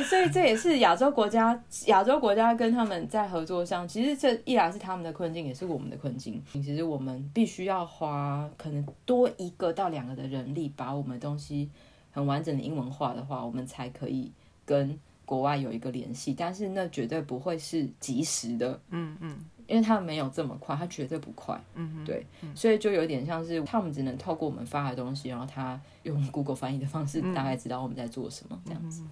[0.00, 6.42] 对，所以这也是亚洲国家，亚洲国家跟他们在合作上，其实这一来是他们的困境，也是我们的困境。
[6.52, 11.68] 其实我们必须要花可能多一个到两个的人力，把我们东西
[12.10, 14.32] 很完整的英文化的话，我们才可以
[14.64, 16.34] 跟国外有一个联系。
[16.34, 19.36] 但是那绝对不会是及时的，嗯嗯，
[19.66, 29.02] 因为他们没有这么快，他绝对不快，嗯对，所以就有点像是他们只能透过我们发的东西，然后他用 Google 翻译的方式，大概知道我们在做什么这样子。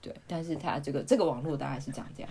[0.00, 2.30] 对，但是它这个这个网络大概是长这样。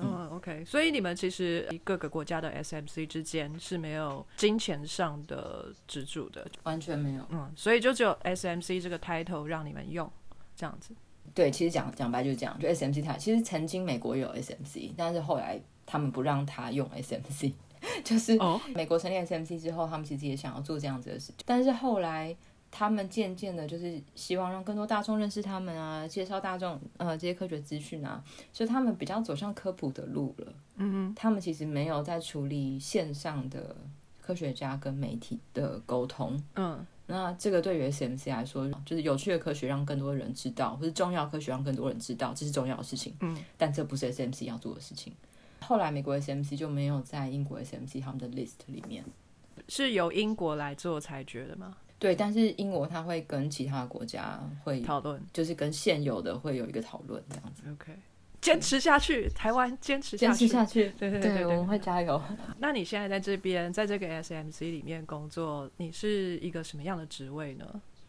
[0.00, 7.24] 嗯，OK，所以你们其实各个国家的 SMC 之间是没有金钱上的支柱的，完全没有。
[7.30, 10.08] 嗯，所以就只有 SMC 这个 title 让你们用
[10.54, 10.94] 这样子。
[11.34, 17.52] 对，其实讲讲白就是这样，就 SMC 它其实曾经美国有 SMC，但是后来他们不让他用 SMC，
[18.04, 18.38] 就是
[18.76, 22.36] 美国成立 SMC 之后，他们其实也想要做这样子的事情，但是后来。
[22.70, 30.52] 他们渐渐的，就是希望让更多大众认识他们啊，介绍大众呃这些科学资讯啊，所以他们比较走向科普的路了。
[30.76, 33.76] 嗯哼，他们其实没有在处理线上的
[34.20, 36.40] 科学家跟媒体的沟通。
[36.56, 43.14] 嗯，那这个对于 SMC 来说，就是有趣的科学让更多人知道，或是重要科学让更多人知道，这是重要的事情。
[43.20, 45.12] 嗯，但这不是 SMC 要做的事情。
[45.60, 49.04] 后来美国 SMC 就没有在英国 SMC 他们的 list 里面，
[49.68, 51.76] 是由英国来做裁决的吗？
[51.98, 57.62] 对，但是英国他会跟其他国家会讨论，就是跟现有的会有一个讨论这样子。
[57.72, 57.92] OK，
[58.40, 62.22] 坚持下去，台湾坚持坚持下去，对对对，我们会加油。
[62.60, 67.66] 那你现在在这边，在这个 SMC 里面工作，你是一个什么样的职位呢？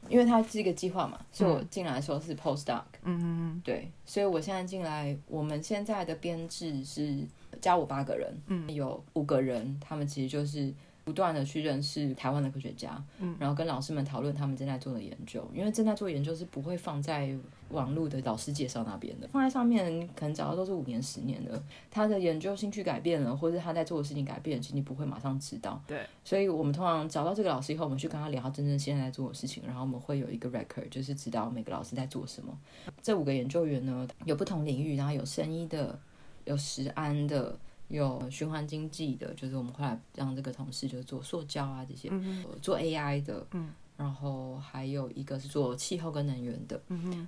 [0.07, 2.83] 因为它是一个计划嘛，所以我进来的时候是 postdoc。
[3.03, 7.17] 嗯嗯嗯，对，所以我现在进来，我们现在的编制是
[7.59, 10.71] 加我八个人，嗯，有五个人，他们其实就是。
[11.09, 17.35] 不断的去认识台湾的科学家，嗯，然后跟老师们讨论他们正在做的研究，因为正在做研究是不会放在
[17.69, 25.81] 网络的老师介绍那边的，放在上面可能找到都是五年、十年的，他的研究兴趣改变了，或者他在做的事情改变，其实你不会马上知道。
[25.87, 32.55] 对，所以我们通常找到这个老师以后，我们去跟他聊他真正现在在做的事情，然后我们会有一个 record，就是知道每个老师在做什么。
[33.01, 35.99] 这五个研究员呢，有不同领域，然后有生医的，
[36.45, 37.57] 有食安的。
[37.89, 42.09] 有循环经济的，就是我们后来让这个同事就做塑胶啊这些，
[42.61, 43.45] 做 AI 的，
[43.97, 46.81] 然后还有一个是做气候跟能源的，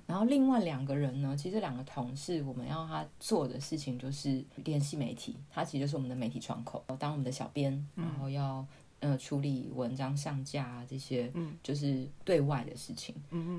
[0.06, 8.66] 然后另外两个人呢，其实这两个同事我们要他做的事情就是联系媒体，他其实就是我们的媒体窗口，当我们的小编，然后要
[9.00, 11.54] 呃处理文章上架啊这些，嗯。
[11.62, 13.14] 就是对外的事情。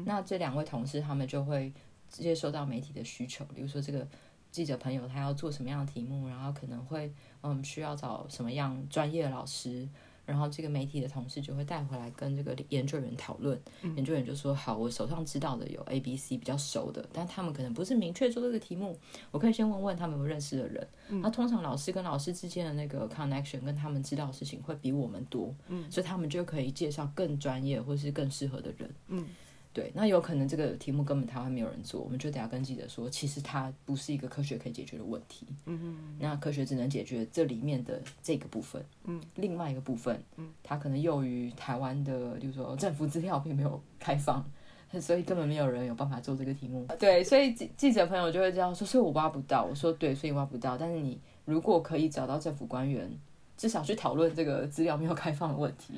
[0.06, 1.72] 那这两位同事他们就会
[2.10, 4.08] 直接收到媒体的需求，比如说这个
[4.54, 9.90] 记者朋友他要做什么样的题目，然后可能会嗯需要找什么样专业的老师。
[10.26, 13.62] 然后这个媒体的同事就会带回来跟这个研究员讨论，
[13.98, 18.98] 研究员就说：“好，我手上知道的有 A、B、C 比较熟的，但他们可能不是明确做这个题目，
[19.32, 20.88] 我可以先问问他们有认识的人。
[21.22, 29.28] 那通常老师跟老师之间的那个 connection 跟他们知道的事情会比我们多，嗯，所以他们就可以介绍更专业或是更适合的人，嗯。”
[29.74, 35.48] 对，那有可能这个题目根本台湾没有人做，我们就得要跟记者说，其实它不是一个科学可以解决的问题。
[35.66, 38.86] 嗯哼，那科学只能解决这里面的这个部分。
[39.06, 44.46] 嗯，另外一个部分，嗯，它可能由于台湾的，就是说政府资料并没有开放，
[45.02, 46.86] 所以根本没有人有办法做这个题目。
[47.00, 49.66] 对，所以记记者朋友就会这样说，所以我挖不到。
[49.66, 50.78] 我说对，所以挖不到。
[50.78, 53.12] 但是你如果可以找到政府官员，
[53.58, 55.96] 至少去讨论这个资料没有开放的问题。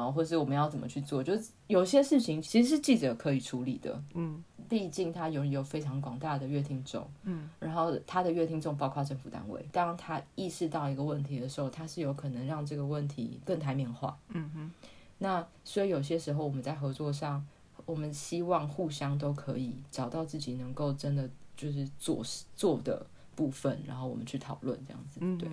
[0.00, 1.22] 然后，或是我们要怎么去做？
[1.22, 14.70] 就是有些事情其实是记者可以处理的，嗯，毕竟他拥有非常广大的乐听众，嗯，然后他的乐听众包括政府单位，当他意识到一个问题的时候，他是有可能让这个问题更台面化，嗯哼，
[15.18, 17.46] 那所以有些时候我们在合作上，
[17.84, 21.28] 我们希望互相都可以找到自己能够真的
[21.58, 22.24] 就是做
[22.56, 25.48] 做的部分，然后我们去讨论这样子，嗯，对。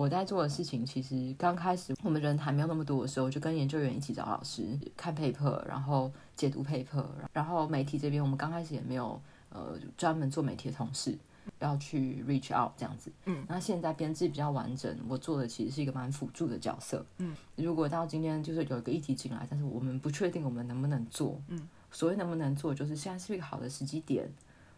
[0.00, 9.20] 我在做的事情，其实刚开始我们人还没有那么多的时候，就跟研究员一起找老师看 paper，然后解读 paper，然后媒体这边我们刚开始也没有
[9.50, 11.18] 呃专门做媒体的同事
[11.58, 13.12] 要去 reach out 这样子。
[13.26, 17.04] 嗯，那现在编制比较完整，我做的其实是一个蛮辅助的角色。
[17.18, 21.38] 嗯，如果到今天就是有一个议题进来，但是我们不确定我们能不能做。
[21.48, 24.26] 嗯，所谓能不能做，就是现在是一个好的时机点，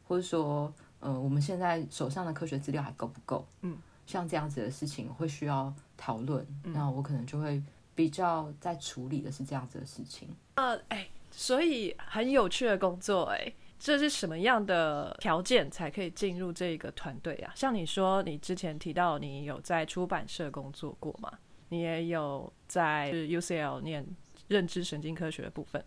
[0.08, 3.46] 或者说呃我们现在手上的科学资料还够不够？
[3.60, 3.78] 嗯。
[4.12, 7.62] 像这样子的事情会需要讨论，那我可能就会
[7.94, 10.28] 比较在处理的是这样子的事情。
[10.56, 17.50] 呃，哎，所以很有趣的工作，哎，这是什么样的条件才可以进入这个团队啊？
[17.56, 21.32] 像你说，你之前提到你有在出版社工作过嘛？
[21.70, 24.06] 你也有在 UCL 念
[24.48, 25.82] 认知神经科学的部分，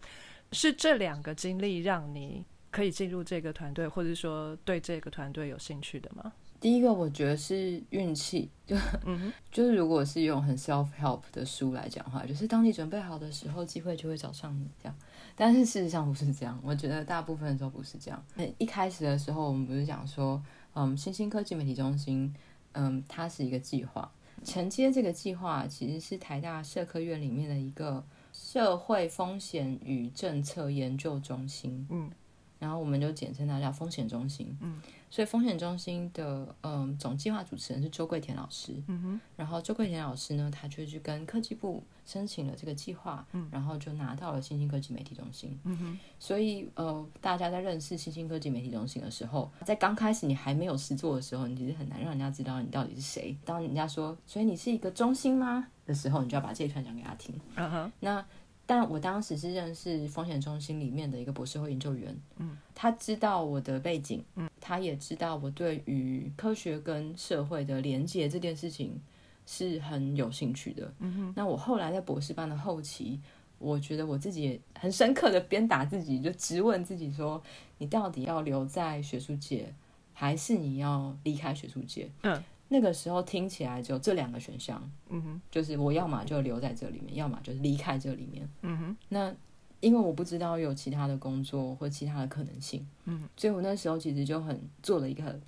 [0.51, 6.33] 是这两个经历让你可以进入这个团队，或者说对这个团队有兴趣的吗？
[6.59, 8.75] 第一个我觉得是运气，就
[9.51, 14.95] 就是如果是用很 self help 的书来讲话，就是当你准备好的时候，机会就会找上你这样。
[15.35, 18.23] 但是事实上不是这样，我觉得大部分的时候不是这样。
[18.57, 20.41] 一开始的时候，我们不是讲说，
[20.73, 22.33] 嗯，新兴科技媒体中心，
[22.71, 24.09] 嗯，它是一个计划，
[24.43, 28.03] 承接这个计划其实是台大社科院里面的一个
[28.33, 32.09] 社会风险与政策研究中心，嗯，
[32.57, 34.81] 然后我们就简称它叫风险中心，嗯。
[35.15, 53.37] 所以风险中心的嗯总计划主持人是周桂田老师，嗯哼，然后周桂田老师呢，他就去跟科技部申请了这个计划，嗯，然后就拿到了新兴科技媒体中心，嗯哼，所以呃，大家在认识新兴科技媒体中心的时候，在刚开始你还没有实做的时候，你其实很难让人家知道你到底是谁。
[53.45, 55.65] 当人家说，所以你是一个中心吗？
[55.85, 58.25] 的时候，你就要把这一串讲给他听，嗯哼，那。
[58.65, 68.99] 但我当时是认识风险中心里面的一个博士后研究员，嗯，他知道我的背景，嗯，他也知道我对于科学跟社会的连接这件事情
[69.45, 71.33] 是很有兴趣的，嗯哼。
[71.35, 73.19] 那我后来在博士班的后期，
[73.59, 77.41] 我觉得我自己也很深刻的鞭打自己，就直问自己说：
[77.77, 79.71] 你到底要留在学术界，
[80.13, 82.09] 还是你要离开学术界？
[82.23, 82.43] 嗯。
[82.67, 88.97] 那个时候听起来只有这两个选项，嗯哼，就是我要么就留在这里面，要么就是离开这里面，嗯哼。
[89.09, 89.33] 那
[89.81, 95.39] 因为我不知道有其他的工作或其他的可能性，嗯，所以我那时候其实就很做了一个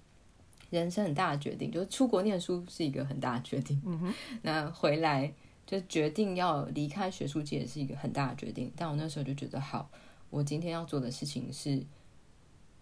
[0.69, 4.13] 人生很大的决定，就是出国念书是一个很大的决定，嗯哼。
[4.43, 5.33] 那回来
[5.65, 9.89] 就决定要离开学术界是一个很大的决定，但我那时候就觉得好，
[10.29, 11.83] 我今天要做的事情是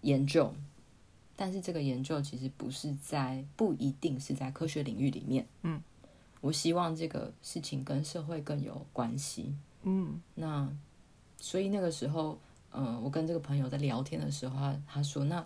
[0.01, 0.53] 研究。
[1.36, 5.45] 但是这个研究其实不是在，不一定是在科学领域里面。
[5.63, 5.81] 嗯，
[6.41, 9.53] 我希望这个事情跟社会更有关系。
[9.83, 10.69] 嗯，那
[11.39, 12.39] 所以那个时候，
[12.71, 15.45] 嗯，我跟这个朋友在聊天的时候，他他说：“那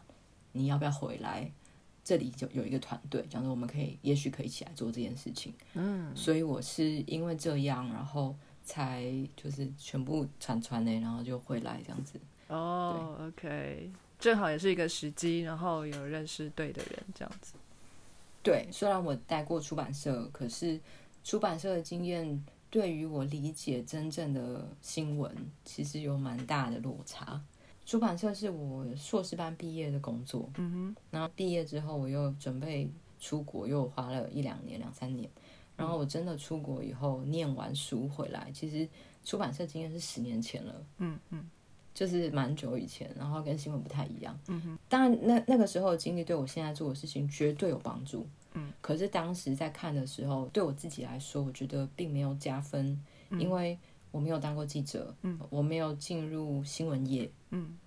[0.51, 1.51] 你要不要回来？
[2.03, 12.19] 这里就有一个团队，讲说我们可以，也许可以一起来做这件事情。”嗯，所以我是因为这样，然后才就是全部传传呢，然后就回来这样子。
[12.47, 13.91] 哦，OK。
[14.19, 17.53] 正好也是一个时机，然后有认识对的人，这样子。
[18.43, 20.79] 对，虽然我待过出版社，可是
[21.23, 27.41] 出版社的经验对于我理解真正的新闻，其实有蛮大的落差。
[27.85, 32.87] 出版社是我硕士班毕业的工作，嗯哼，然后毕业之后我又准备
[33.19, 35.27] 出国，又花了一两年、两三年。
[35.75, 38.87] 然后我真的出国以后，念完书回来，其实
[39.23, 41.49] 出版社经验是十年前了，嗯嗯
[41.93, 44.37] 就是蛮久以前，然后跟新闻不太一样。
[44.47, 48.27] 嗯哼，当然那那个时候的经历对我现在做的事情绝对有帮助。
[48.53, 53.77] 嗯，可是当时在看的时候，对我自己来说，我觉得并没有加分，嗯因为
[54.11, 57.77] 我没有当过记者，嗯，我没有进入新闻业，嗯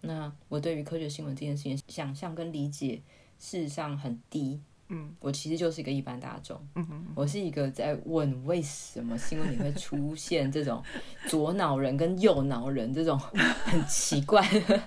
[0.00, 3.00] 那我对于科学新闻这件事情想象跟理解，
[3.38, 4.60] 事实上很低。
[4.94, 10.82] 嗯，我其实就是一个一般大众，嗯哼，我是一个在问为什么新闻里会出现这种
[11.26, 14.78] 左脑人跟右脑人这种很奇怪的，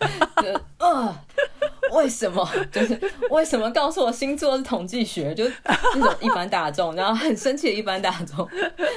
[0.43, 1.15] 就呃，
[1.91, 2.47] 为什么？
[2.71, 2.99] 就是
[3.31, 5.33] 为什么告诉我星座是统计学？
[5.33, 5.43] 就
[5.95, 8.47] 那种一般大众，然后很生气的一般大众，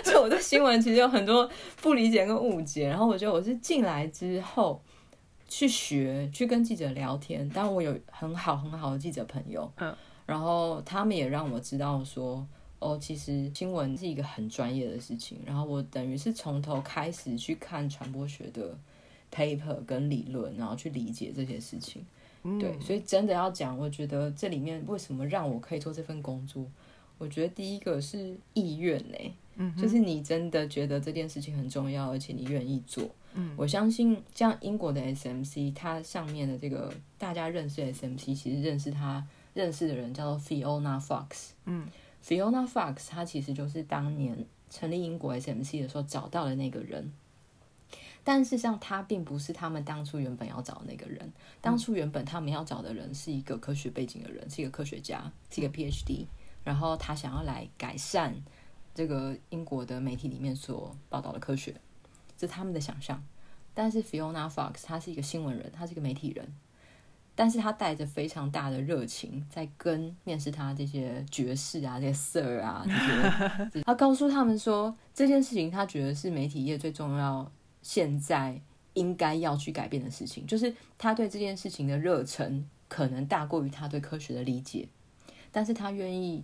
[0.05, 1.49] 所以我对新闻其实有很多
[1.81, 2.87] 不理解跟误解。
[2.87, 4.83] 然后我觉得我是进来之后
[5.49, 9.95] 去学，去跟记者聊天，当然我有很好很好的记者朋友，嗯，
[10.29, 12.47] 然后他们也让我知道说。
[12.81, 18.79] 哦，其实新闻是一个很专业的事情，然后我等于是从头开始去看传播学的
[19.35, 22.07] paper 跟理论，然后去理解这些事情。
[22.45, 26.65] 嗯对，所以真的要讲，我觉得这里面为什么让我可以做这份工作，
[27.19, 33.11] 我觉得第一个是意愿呢、嗯就是你真的觉得这件事情很重要，而且你愿意做。
[33.35, 39.27] 嗯，我相信像英国的 SMC，它上面的这个大家认识的 SMC，其实认识他
[39.59, 41.49] 认识的人叫做 Fiona Fox。
[41.65, 41.89] 嗯
[42.25, 47.13] Fiona Fox，她其实就是当年成立英国 SMC 的时候找到的那个人。
[48.23, 51.33] 但事实上，他并不是他们当初原本要找的那个人。
[51.61, 56.27] 当初原本他们要找的人是一个科学背景的人，是一个科学家，是一个 PhD。
[56.63, 58.35] 然后他想要来改善
[58.95, 61.75] 这个英国的媒体里面所报道的科学，
[62.37, 63.25] 这是他们的想象。
[63.73, 66.53] 但是 Fiona Fox 她是一个新闻人，她是一个媒体人，
[67.41, 77.49] 但是他带着非常大的热情，在跟面试他这些爵士啊、这些 Sir 啊这些， 他告诉他们说这件事情，他觉得是媒体业最重要，
[77.81, 78.61] 现在
[78.95, 84.89] 应该要去改变的事情，就是他对这件事情的热忱可能大过于他对科学的理解，
[85.53, 86.43] 但是他愿意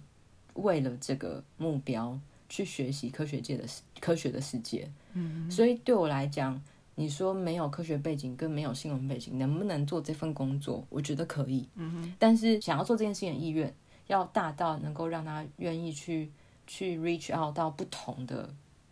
[0.52, 2.16] 为了这个目标
[2.48, 3.64] 去学习科学界的
[3.98, 4.88] 科学的世界。
[5.14, 6.62] 嗯所以对我来讲，
[6.96, 10.86] 你说没有科学背景跟没有新闻背景，能不能做这份工作？
[10.88, 11.68] 我觉得可以。
[11.74, 13.74] 嗯哼，但是想要做这件事情的意愿
[14.06, 16.30] 要大到能够让他愿意去
[16.66, 18.48] 去 reach out 到不同的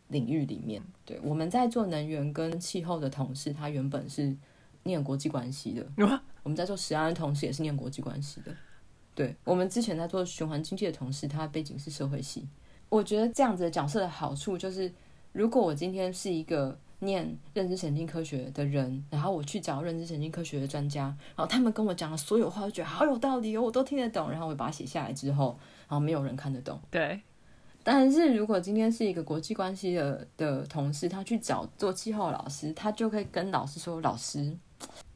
[0.08, 0.82] 领域里面。
[1.04, 4.36] 对，我们在做能源跟气候的同事，他原本是
[4.82, 5.86] 念国际关系的。
[6.42, 8.52] 我们在做食安的同事也是念国际关系的。
[9.14, 12.48] 对，我们之前在做循环经济的同事，他背景是社会系。
[12.88, 14.92] 我觉得这样子的角色的好处就是，
[15.32, 21.04] 如果我今天是一个念认知神经科学的人，然后我去找认知神经科学的专家，
[21.36, 26.80] 然后他们跟我讲的所有话，我觉得好有道理哦，我都听得懂，然后我把它写下来之后，然后没有人看得懂。
[26.90, 27.20] 对，
[27.82, 34.56] 但是如果今天是一个国际关系的的同事，他去找做气候老师，他就可以跟老师说：“老师，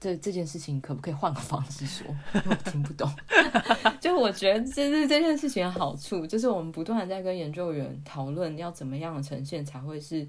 [0.00, 2.06] 这这件事情可不可以换个方式说？
[2.34, 3.08] 因为我听不懂。
[4.00, 10.26] ”就我觉得这是这件事情的好处，就是我们不断的在跟研究员讨论要怎么样的呈现才会是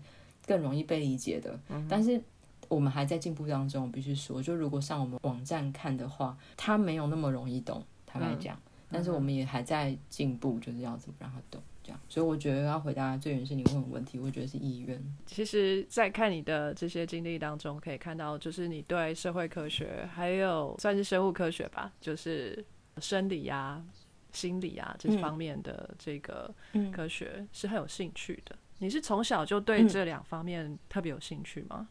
[0.47, 1.59] 更容易被理解的。
[1.87, 2.19] 但是
[2.67, 8.57] 我们还在进步当中，我必须说，就如果上我们网站看的话，它没有那么容易懂，坦白讲。
[8.89, 11.61] 但是我们也还在进步，就是要怎么让他懂。
[11.83, 15.01] 这样，所以我觉得要回答最原始你问的问题，我觉得是意愿。
[15.25, 22.65] 其实，在看你的这些经历当中，可以看到，就是你对社会科学还有算是生物科学吧，就是
[22.99, 23.85] 生理啊、
[24.31, 28.55] 心理啊这方面的这个嗯科学是很有兴趣的。
[28.80, 31.88] 你是从小就对嗯这两方面特别有兴趣吗？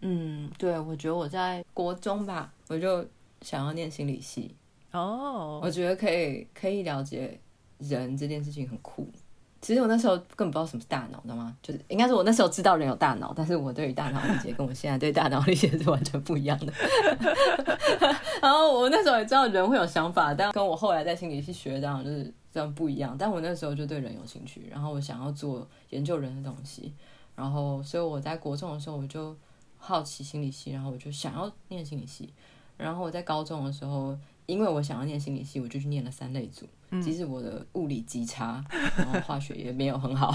[0.00, 3.04] 嗯，对，我觉得我在国中吧，我就
[3.42, 4.54] 想要念心理系，
[4.92, 7.40] 哦，我觉得可以可以了解
[7.78, 9.10] 人这件事情很酷。
[9.60, 11.56] 其实我那时候根本不知道什么是大脑，知道吗？
[11.62, 16.72] 就是应该是我那时候知道人有大脑，但是我对于大脑理解跟我现在对大脑理解是完全不一样的。
[18.40, 23.16] 然后我那时候也知道人会有想法，但跟我后来在心理系学的就是这样不一样。
[23.18, 26.94] 但我那时候就对人有兴趣，然后我想要做研究人的东西，
[27.34, 29.36] 然后所以我在国中的时候我就
[29.76, 32.32] 好奇心理系，然后我就想要念心理系。
[32.76, 34.16] 然后我在高中的时候，
[34.48, 36.66] 因为我想要念心理系，我就去念了三类组。
[37.02, 38.64] 即使我的物理极差，
[38.96, 40.34] 然后化学也没有很好，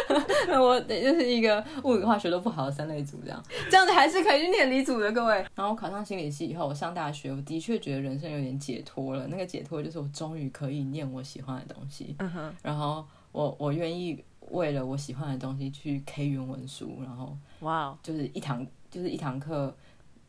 [0.58, 5.44] 我就是一个物理化学都不好的三类组，这样这样子还是可以去念理组的，各位。
[5.54, 9.26] 然后考上心理系以后，我上大学，我的确觉得人生有点解脱了。
[9.26, 19.76] 那个解脱就是我终于可以念我喜欢的东西，嗯哼，然后我我愿意为了我喜欢的东西去 K 原文书，然后哇哦，就是一堂就是一堂课，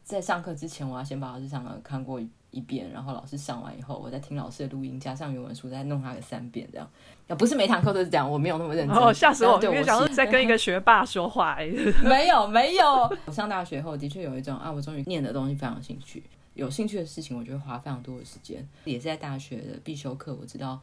[0.04, 2.20] 在上课之前我要先把老师上课看过
[2.52, 6.88] 一一遍，然后老师上完以后，我再听老师的录音，加上原文书，再弄它个三遍这样。
[7.28, 8.96] 啊，不是每堂课都是这样，我没有那么认真。
[8.98, 9.58] 哦，吓死我！
[9.58, 11.68] 对我想说喜在跟一个学霸说话、哎
[12.04, 12.86] 没有没有。
[13.26, 16.24] 我上大学后的确有一种啊，我终于念的东西非常有兴趣，
[16.54, 18.68] 有兴趣的事情，我就会花非常多的时间。
[18.84, 20.80] 也是在大学的必修课，我知道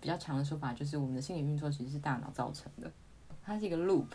[0.00, 2.90] 比较长的说法就是我们的心理运作其实是大脑造成的，
[3.44, 4.06] 它是一个 loop，、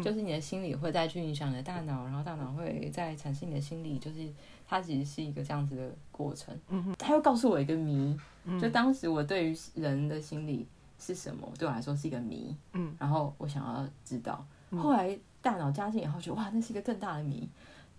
[0.00, 4.28] 就是你的心理会再去影响你的大脑，然后大脑会再产生你的心理，就是
[4.66, 6.58] 它其实是一个这样子的过程。
[6.68, 8.16] 嗯它又告诉我一个谜，
[8.60, 10.66] 就当时我对于人的心理
[10.98, 12.56] 是什么，对我来说是一个谜。
[12.72, 17.48] 嗯，然后我想要知道，后来大脑加进以后，觉得哇，那是一个更大的谜，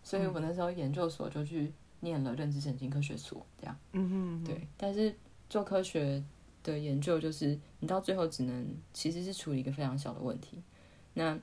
[0.04, 3.78] 所以我那时候研究所就去念了认知神经科学所，这样。
[3.94, 5.16] 嗯哼，对，但是
[5.50, 6.24] 做科学
[6.64, 10.62] 的研究，就是你到最后只能其实是处理一个非常小的问题。
[11.14, 11.38] 那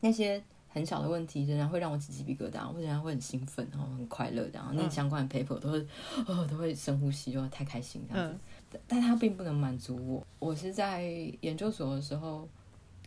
[0.00, 0.42] 那些
[0.72, 5.86] 很小的问题，仍然会让我起鸡皮疙瘩，我仍然会很兴奋，然后很快乐，然后念相关的 paper 都会
[6.26, 8.38] 哦都会深呼吸，就太开心这样子。
[8.70, 10.26] 但但它并不能满足我。
[10.38, 11.02] 我是在
[11.42, 12.48] 研究所的时候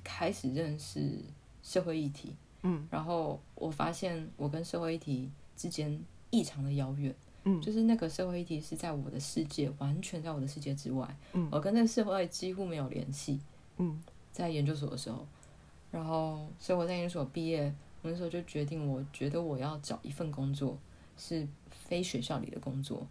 [0.04, 1.20] 开始认识
[1.64, 6.00] 社会议题，嗯，然后我发现我跟社会议题之间
[6.30, 7.14] 异常的遥远。
[7.48, 11.16] 嗯就是那个社会议题是在我的世界，完全在我的世界之外。
[11.34, 13.40] 嗯我跟那个社会几乎没有联系。
[13.78, 14.02] 嗯，
[14.32, 15.28] 在研究所的时候，
[15.96, 20.78] 然后所以我在研究所毕业，我那时候就决定，我觉得我要找一份工作
[21.18, 23.08] 是非学校里的工作。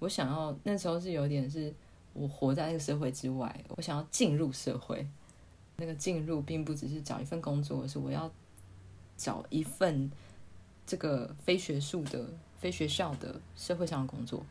[0.00, 1.72] 我想要那时候是有点是
[2.14, 5.06] 我活在那个社会之外，我想要进入社会。
[5.78, 8.28] 那个进入并不只是找一份工作，而是我要
[9.16, 10.10] 找一份
[10.86, 12.26] 这个非学术的、
[12.58, 14.42] 非学校的社会上的工作。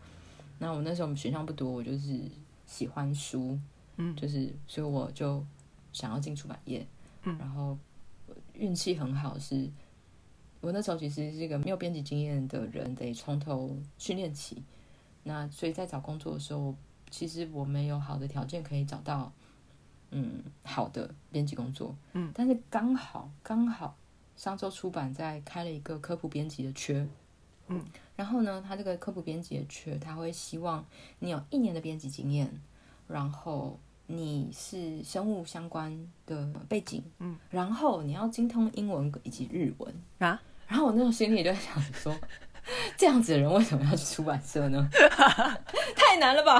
[0.60, 2.22] 那我那时候我们选项不多，我就是
[2.68, 3.60] 喜欢书，
[3.98, 5.44] 嗯，就是所以我就
[5.92, 6.86] 想要进出版业，
[7.26, 7.78] 嗯，然后
[8.54, 9.70] 运气很好是，
[10.62, 14.64] 我那时候其实是一个没有编辑经验的人，得从头训练起。
[15.24, 16.76] 那所以在找工作的时候，
[17.10, 19.32] 其实我没有好的条件可以找到，
[20.12, 23.98] 嗯，好的编辑工作，嗯，但是刚好刚好
[24.36, 27.08] 商周出版在开了一个科普编辑的缺，
[27.68, 27.84] 嗯，
[28.16, 30.86] 然后呢，他这个科普编辑的缺，他会希望
[31.20, 32.62] 你有一年的编辑经验，
[33.08, 42.16] 然后你是生物相关的背景，嗯，然后你要精通英文以及日文啊，然后我那时候心里就在想说。
[42.98, 44.90] 这样子的人为什么要去出版社呢？
[45.96, 46.60] 太难了吧！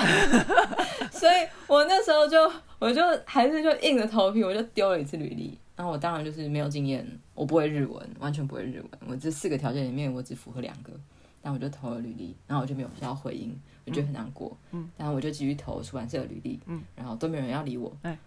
[1.12, 2.38] 所以我那时候就
[2.78, 5.58] 我就还是就硬着头皮，我就丢了一次履历。
[5.76, 8.88] 然后我当然就是没有经验，我不会日文，完全不会日文。
[9.08, 10.92] 我这四个条件里面，我只符合两个，
[11.46, 14.58] 但我就投了履历，然后我就没有收到回音，我觉得很难过。
[14.72, 17.96] 嗯，然后我就继续投出版社的履历，嗯，然后都没有人要理我。
[18.02, 18.18] 哎，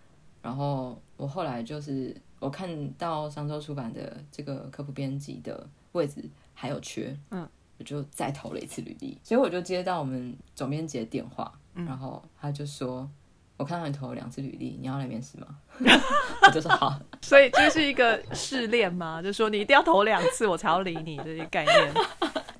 [0.40, 7.48] 然后我后来就是我看到商周出版的这个科普编辑的位置还有缺，嗯。
[7.80, 13.08] 我就再投了一次履历，结果我就接到我们总编辑的电话，嗯然后他就说
[13.56, 15.46] ：“我看到你投了两次履历，你要来面试吗？”
[16.42, 16.98] 我就说好。
[17.22, 19.22] 所以这是一个试炼吗？
[19.22, 21.94] 就是说你一定要投两次我才要理你这些概念。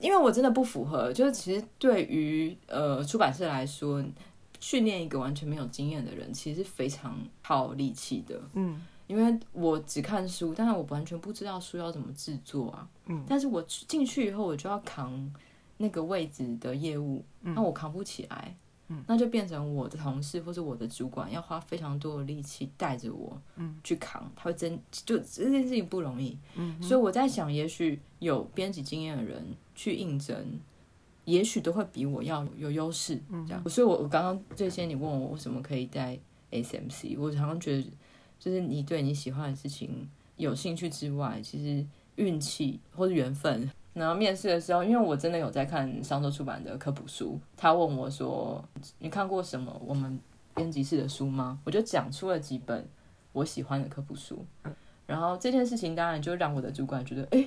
[0.01, 4.05] 因为我真的不符合，就是其实对于呃出版社来说，
[4.61, 8.40] 训练一个完全没有经验的人，其实是非常耗力气的。
[8.55, 8.80] 嗯。
[9.09, 12.86] 因为我只看书，但是我完全不知道书要怎么制作啊。
[13.07, 15.32] 嗯，但是我进去以后，我就要扛
[15.78, 18.55] 那个位置的业务，那我扛不起来，
[18.88, 29.42] 嗯，那就变成我的同事或者我的主管要花非常多的力气带着我，嗯，去扛，他会真就这件事情不容易，嗯，所以我在想，也许有编辑经验的人
[29.79, 30.35] 去应征。
[31.24, 33.68] 也许都会比我要有优势，这样。
[33.68, 36.18] 所以我，我刚刚这些你问我为什么可以在
[36.51, 37.93] SMC，我常常觉得，
[38.39, 40.09] 就是你对你喜欢的事情
[40.39, 43.70] 有兴趣之外，其实运气或者缘分。
[43.93, 48.64] 然后面试的时候，因为我真的有在看商周出版的科普书，他问我说
[48.99, 50.18] ：“你看过什么我们
[50.55, 52.89] 编辑室的书吗？”我就讲出了几本
[53.33, 54.43] 我喜欢的科普书。
[55.05, 57.47] 然后这件事情当然就让我的主管觉得，哎、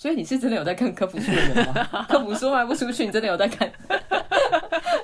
[0.00, 2.06] 所以你是真的有在看科普书的人吗？
[2.08, 3.70] 科普书卖不出去，你真的有在看？
[3.90, 4.18] 然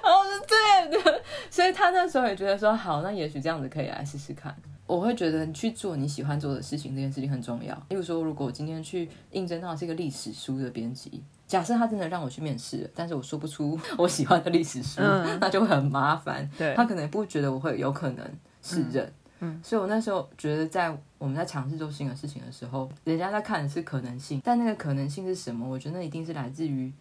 [0.04, 4.56] 后我说对的，所以他那时候也觉得说，好，那也许这样子可以来试试看。
[4.86, 7.74] 我会觉得你去做你喜欢做的事情，这件事情很重要。
[7.90, 16.48] 例如说，如果我今天去应征到是一个历史书的编辑，假设他真的让我去面试，但是我说不出我喜欢的历史书，嗯那就会很麻烦。
[16.56, 18.24] 对他可能不会觉得我会有可能
[18.62, 19.04] 胜任。
[19.04, 25.68] 嗯嗯所以我那时候觉得，在我们在尝试做新的事情的时候，人家在看的是可能性，但那个可能性是什么？
[25.68, 26.92] 我觉得那一定是来自于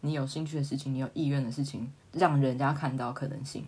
[0.00, 3.64] 你有兴趣的事情，你有意愿的事情，让人家看到可能性。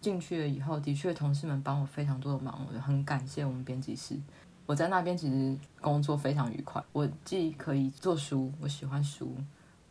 [0.00, 4.16] 进去了以后，的确同事们帮我非常多的忙，我很感谢我们编辑室。
[4.64, 9.34] 我在那边其实工作非常愉快，我既可以做书，我喜欢书，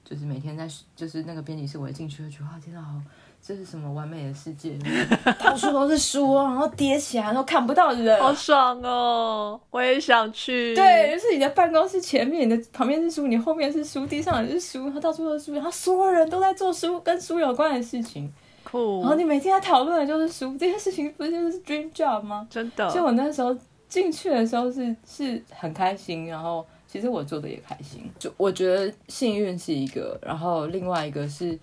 [0.04, 3.00] 就是每天在就是那个编辑室，我一进去就觉得哇，天哪，好，
[3.42, 4.78] 这是什么完美的世界，
[5.40, 9.60] 到处都是书，然后叠起来然后看不到人，好爽哦！
[9.72, 10.76] 我也想去。
[10.76, 18.32] 对，就是你的办公室前面，你的旁边是书，你后面是书，地上也是书，然后到处都是书，然后所有人都在做书跟书有关的事情。
[18.64, 19.02] 酷。
[19.02, 22.46] 然后你每天在讨论的就是书，这件事情不就是 dream job 吗？
[22.50, 22.88] 真的。
[22.90, 28.08] 所以我那时候进去的时候是是很开心，然后其实我做的也开心。
[28.20, 31.58] 就我觉得幸运是一个，然后另外一个是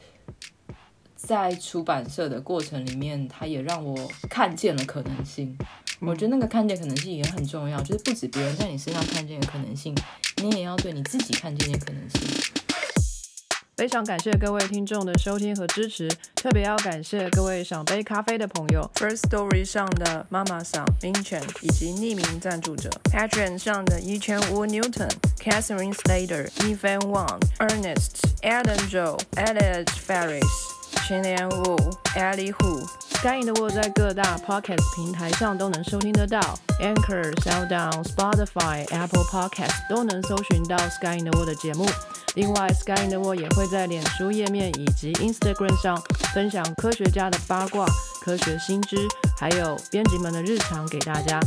[1.16, 5.56] 在出版社的过程里面，它也让我看见了可能性。
[6.00, 9.94] 我觉得那个看见可能性也很重要，就是不止别人在你身上看见的可能性，
[10.42, 12.20] 你也要对你自己看见的可能性。
[13.76, 30.42] 非常感谢各位听众的收听和支持，特别要感谢各位赏杯咖啡的朋友，First Story 上的妈妈桑、明泉以及匿名赞助者，Patreon 上的一千五 Newton、Catherine Slater、Evan Wang、Ernest、Adam Joe、Alex Ferris。
[31.06, 31.76] 全联五
[32.16, 36.40] ，Ellie Hu，Sky in the World 在各大 Podcast 平台上都能收听得到
[36.80, 41.86] ，Anchor、SoundOn、Spotify、Apple Podcast 都能搜寻到 Sky in the World 的节目。
[42.34, 46.00] 另外，Sky in the World 也会在脸书页面以及 Instagram 上
[46.34, 47.86] 分享科学家的八卦、
[48.22, 48.96] 科学新知，
[49.38, 51.40] 还有编辑们的日常给大家。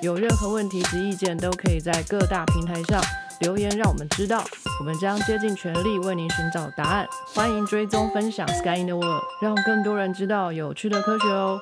[0.00, 3.00] 有任何问题及意见，都可以在各大平台上。
[3.42, 4.44] 留言让我们知道，
[4.78, 7.06] 我们将竭尽全力为您寻找答案。
[7.34, 11.60] 欢迎追踪分享 Sky in the World，让更多人知道有趣的科学哦。